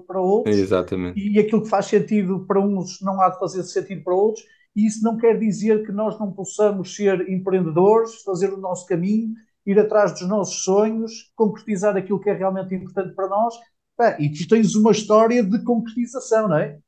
para, 0.07 0.21
outros. 0.21 0.55
Exatamente. 0.55 1.19
E 1.19 1.37
aquilo 1.39 1.63
que 1.63 1.69
faz 1.69 1.87
sentido 1.87 2.45
para 2.45 2.59
uns 2.59 3.01
não 3.01 3.19
há 3.21 3.29
de 3.29 3.39
fazer 3.39 3.63
sentido 3.63 4.03
para 4.03 4.15
outros. 4.15 4.43
E 4.75 4.85
isso 4.85 5.03
não 5.03 5.17
quer 5.17 5.37
dizer 5.37 5.85
que 5.85 5.91
nós 5.91 6.19
não 6.19 6.31
possamos 6.31 6.95
ser 6.95 7.29
empreendedores, 7.29 8.21
fazer 8.23 8.53
o 8.53 8.57
nosso 8.57 8.85
caminho, 8.85 9.33
ir 9.65 9.79
atrás 9.79 10.13
dos 10.13 10.27
nossos 10.27 10.63
sonhos, 10.63 11.31
concretizar 11.35 11.95
aquilo 11.97 12.19
que 12.19 12.29
é 12.29 12.33
realmente 12.33 12.73
importante 12.73 13.13
para 13.13 13.27
nós. 13.27 13.53
e 14.19 14.31
tu 14.31 14.47
tens 14.47 14.75
uma 14.75 14.91
história 14.91 15.43
de 15.43 15.63
concretização, 15.63 16.47
não 16.47 16.57
é? 16.57 16.79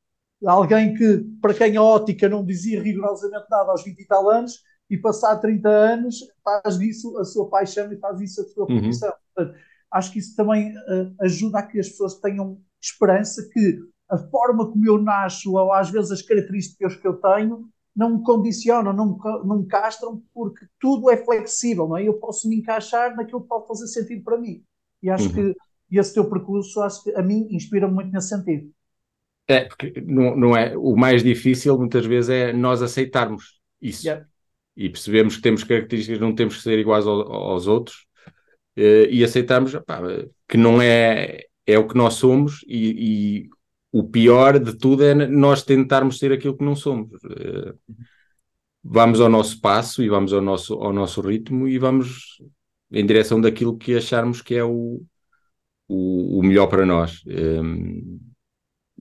Alguém 0.45 0.93
que, 0.93 1.23
para 1.41 1.53
quem 1.53 1.77
a 1.77 1.83
ótica 1.83 2.27
não 2.27 2.43
dizia 2.43 2.81
rigorosamente 2.81 3.45
nada 3.49 3.71
aos 3.71 3.83
20 3.83 3.99
e 3.99 4.07
tal 4.07 4.29
anos, 4.29 4.59
e 4.89 4.97
passar 4.97 5.37
30 5.37 5.69
anos 5.69 6.19
faz 6.43 6.77
disso 6.77 7.17
a 7.17 7.23
sua 7.23 7.49
paixão 7.49 7.91
e 7.93 7.97
faz 7.97 8.19
isso 8.19 8.41
a 8.41 8.45
sua 8.45 8.69
uhum. 8.69 8.79
profissão. 8.79 9.09
Uhum. 9.09 9.15
Portanto, 9.33 9.59
acho 9.91 10.11
que 10.11 10.19
isso 10.19 10.35
também 10.35 10.75
uh, 10.75 11.15
ajuda 11.21 11.59
a 11.59 11.63
que 11.63 11.79
as 11.79 11.87
pessoas 11.89 12.15
tenham 12.15 12.59
esperança 12.81 13.47
que 13.53 13.79
a 14.11 14.17
forma 14.17 14.69
como 14.69 14.85
eu 14.85 15.01
nasço, 15.01 15.53
ou 15.53 15.71
às 15.71 15.89
vezes 15.89 16.11
as 16.11 16.21
características 16.21 16.97
que 16.97 17.07
eu 17.07 17.13
tenho, 17.13 17.69
não 17.95 18.17
me 18.17 18.23
condicionam, 18.23 18.91
não 18.91 19.13
me, 19.13 19.17
não 19.47 19.59
me 19.59 19.67
castram, 19.67 20.21
porque 20.33 20.65
tudo 20.79 21.09
é 21.09 21.17
flexível, 21.17 21.87
não 21.87 21.97
é? 21.97 22.07
Eu 22.07 22.15
posso 22.15 22.47
me 22.49 22.57
encaixar 22.57 23.15
naquilo 23.15 23.41
que 23.41 23.47
pode 23.47 23.67
fazer 23.67 23.87
sentido 23.87 24.23
para 24.23 24.37
mim. 24.37 24.63
E 25.01 25.09
acho 25.09 25.29
uhum. 25.29 25.53
que 25.53 25.55
esse 25.97 26.13
teu 26.13 26.29
percurso, 26.29 26.81
acho 26.81 27.03
que 27.03 27.11
a 27.15 27.21
mim 27.21 27.47
inspira 27.49 27.87
muito 27.87 28.11
nesse 28.11 28.29
sentido. 28.29 28.69
É, 29.47 29.65
porque 29.65 30.01
não, 30.05 30.35
não 30.35 30.57
é, 30.57 30.77
o 30.77 30.95
mais 30.95 31.23
difícil 31.23 31.77
muitas 31.77 32.05
vezes 32.05 32.29
é 32.29 32.53
nós 32.53 32.81
aceitarmos 32.81 33.59
isso. 33.81 34.05
Yeah. 34.05 34.25
E 34.75 34.89
percebemos 34.89 35.35
que 35.35 35.41
temos 35.41 35.63
características, 35.63 36.19
não 36.19 36.33
temos 36.33 36.57
que 36.57 36.63
ser 36.63 36.79
iguais 36.79 37.05
ao, 37.05 37.29
aos 37.31 37.67
outros, 37.67 38.05
eh, 38.75 39.07
e 39.09 39.23
aceitarmos 39.23 39.73
que 40.47 40.57
não 40.57 40.81
é, 40.81 41.41
é 41.65 41.77
o 41.77 41.87
que 41.87 41.97
nós 41.97 42.13
somos 42.13 42.63
e, 42.65 43.43
e 43.45 43.49
o 43.91 44.03
pior 44.03 44.57
de 44.57 44.77
tudo 44.77 45.03
é 45.03 45.13
nós 45.13 45.63
tentarmos 45.63 46.17
ser 46.17 46.31
aquilo 46.31 46.57
que 46.57 46.63
não 46.63 46.75
somos. 46.75 47.11
Eh, 47.25 47.73
vamos 48.83 49.19
ao 49.19 49.29
nosso 49.29 49.59
passo 49.59 50.01
e 50.01 50.09
vamos 50.09 50.31
ao 50.31 50.41
nosso, 50.41 50.75
ao 50.75 50.93
nosso 50.93 51.21
ritmo 51.21 51.67
e 51.67 51.77
vamos 51.77 52.41
em 52.91 53.05
direção 53.05 53.39
daquilo 53.41 53.77
que 53.77 53.95
acharmos 53.95 54.41
que 54.41 54.55
é 54.55 54.63
o, 54.63 55.03
o, 55.87 56.39
o 56.39 56.43
melhor 56.43 56.67
para 56.67 56.85
nós. 56.85 57.21
Um, 57.27 58.19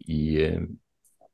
e, 0.08 0.38
eh, 0.38 0.66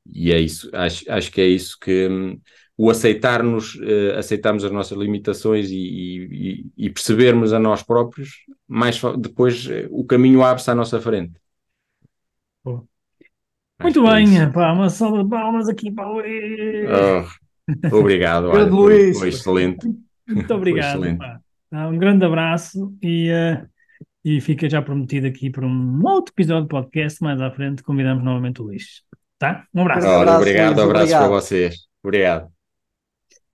e 0.04 0.32
é 0.32 0.38
isso, 0.38 0.68
acho, 0.74 1.10
acho 1.10 1.32
que 1.32 1.40
é 1.40 1.46
isso 1.46 1.78
que 1.80 2.38
o 2.78 2.90
aceitar-nos, 2.90 3.74
uh, 3.76 4.18
aceitarmos 4.18 4.62
as 4.64 4.70
nossas 4.70 4.98
limitações 4.98 5.70
e, 5.70 5.76
e, 5.76 6.66
e, 6.76 6.90
percebermos 6.90 7.54
a 7.54 7.58
nós 7.58 7.82
próprios, 7.82 8.44
mais 8.68 9.00
depois 9.18 9.66
o 9.90 10.04
caminho 10.04 10.44
abre-se 10.44 10.70
à 10.70 10.74
nossa 10.74 11.00
frente. 11.00 11.40
Muito 13.80 14.02
bem, 14.02 14.40
é 14.40 14.46
pá, 14.46 14.72
uma 14.72 14.88
salva 14.88 15.22
de 15.22 15.28
palmas 15.28 15.68
aqui 15.68 15.92
para 15.92 16.08
o 16.08 16.18
oh, 16.18 17.96
Obrigado, 17.98 18.48
olha, 18.50 18.68
foi, 18.68 19.14
foi, 19.14 19.28
excelente. 19.28 19.86
Muito 20.26 20.54
obrigado. 20.54 21.02
Um 21.72 21.98
grande 21.98 22.24
abraço 22.24 22.96
e, 23.02 23.30
uh, 23.30 23.66
e 24.24 24.40
fica 24.40 24.68
já 24.68 24.80
prometido 24.80 25.26
aqui 25.26 25.50
para 25.50 25.66
um 25.66 26.00
outro 26.04 26.32
episódio 26.32 26.62
de 26.62 26.68
podcast. 26.68 27.22
Mais 27.22 27.40
à 27.40 27.50
frente 27.50 27.82
convidamos 27.82 28.24
novamente 28.24 28.62
o 28.62 28.64
Luís. 28.64 29.02
Tá? 29.38 29.64
Um 29.74 29.82
abraço. 29.82 30.06
Olha, 30.06 30.36
obrigado, 30.36 30.80
abraço 30.80 31.12
para 31.12 31.28
vocês. 31.28 31.76
Obrigado. 32.02 32.55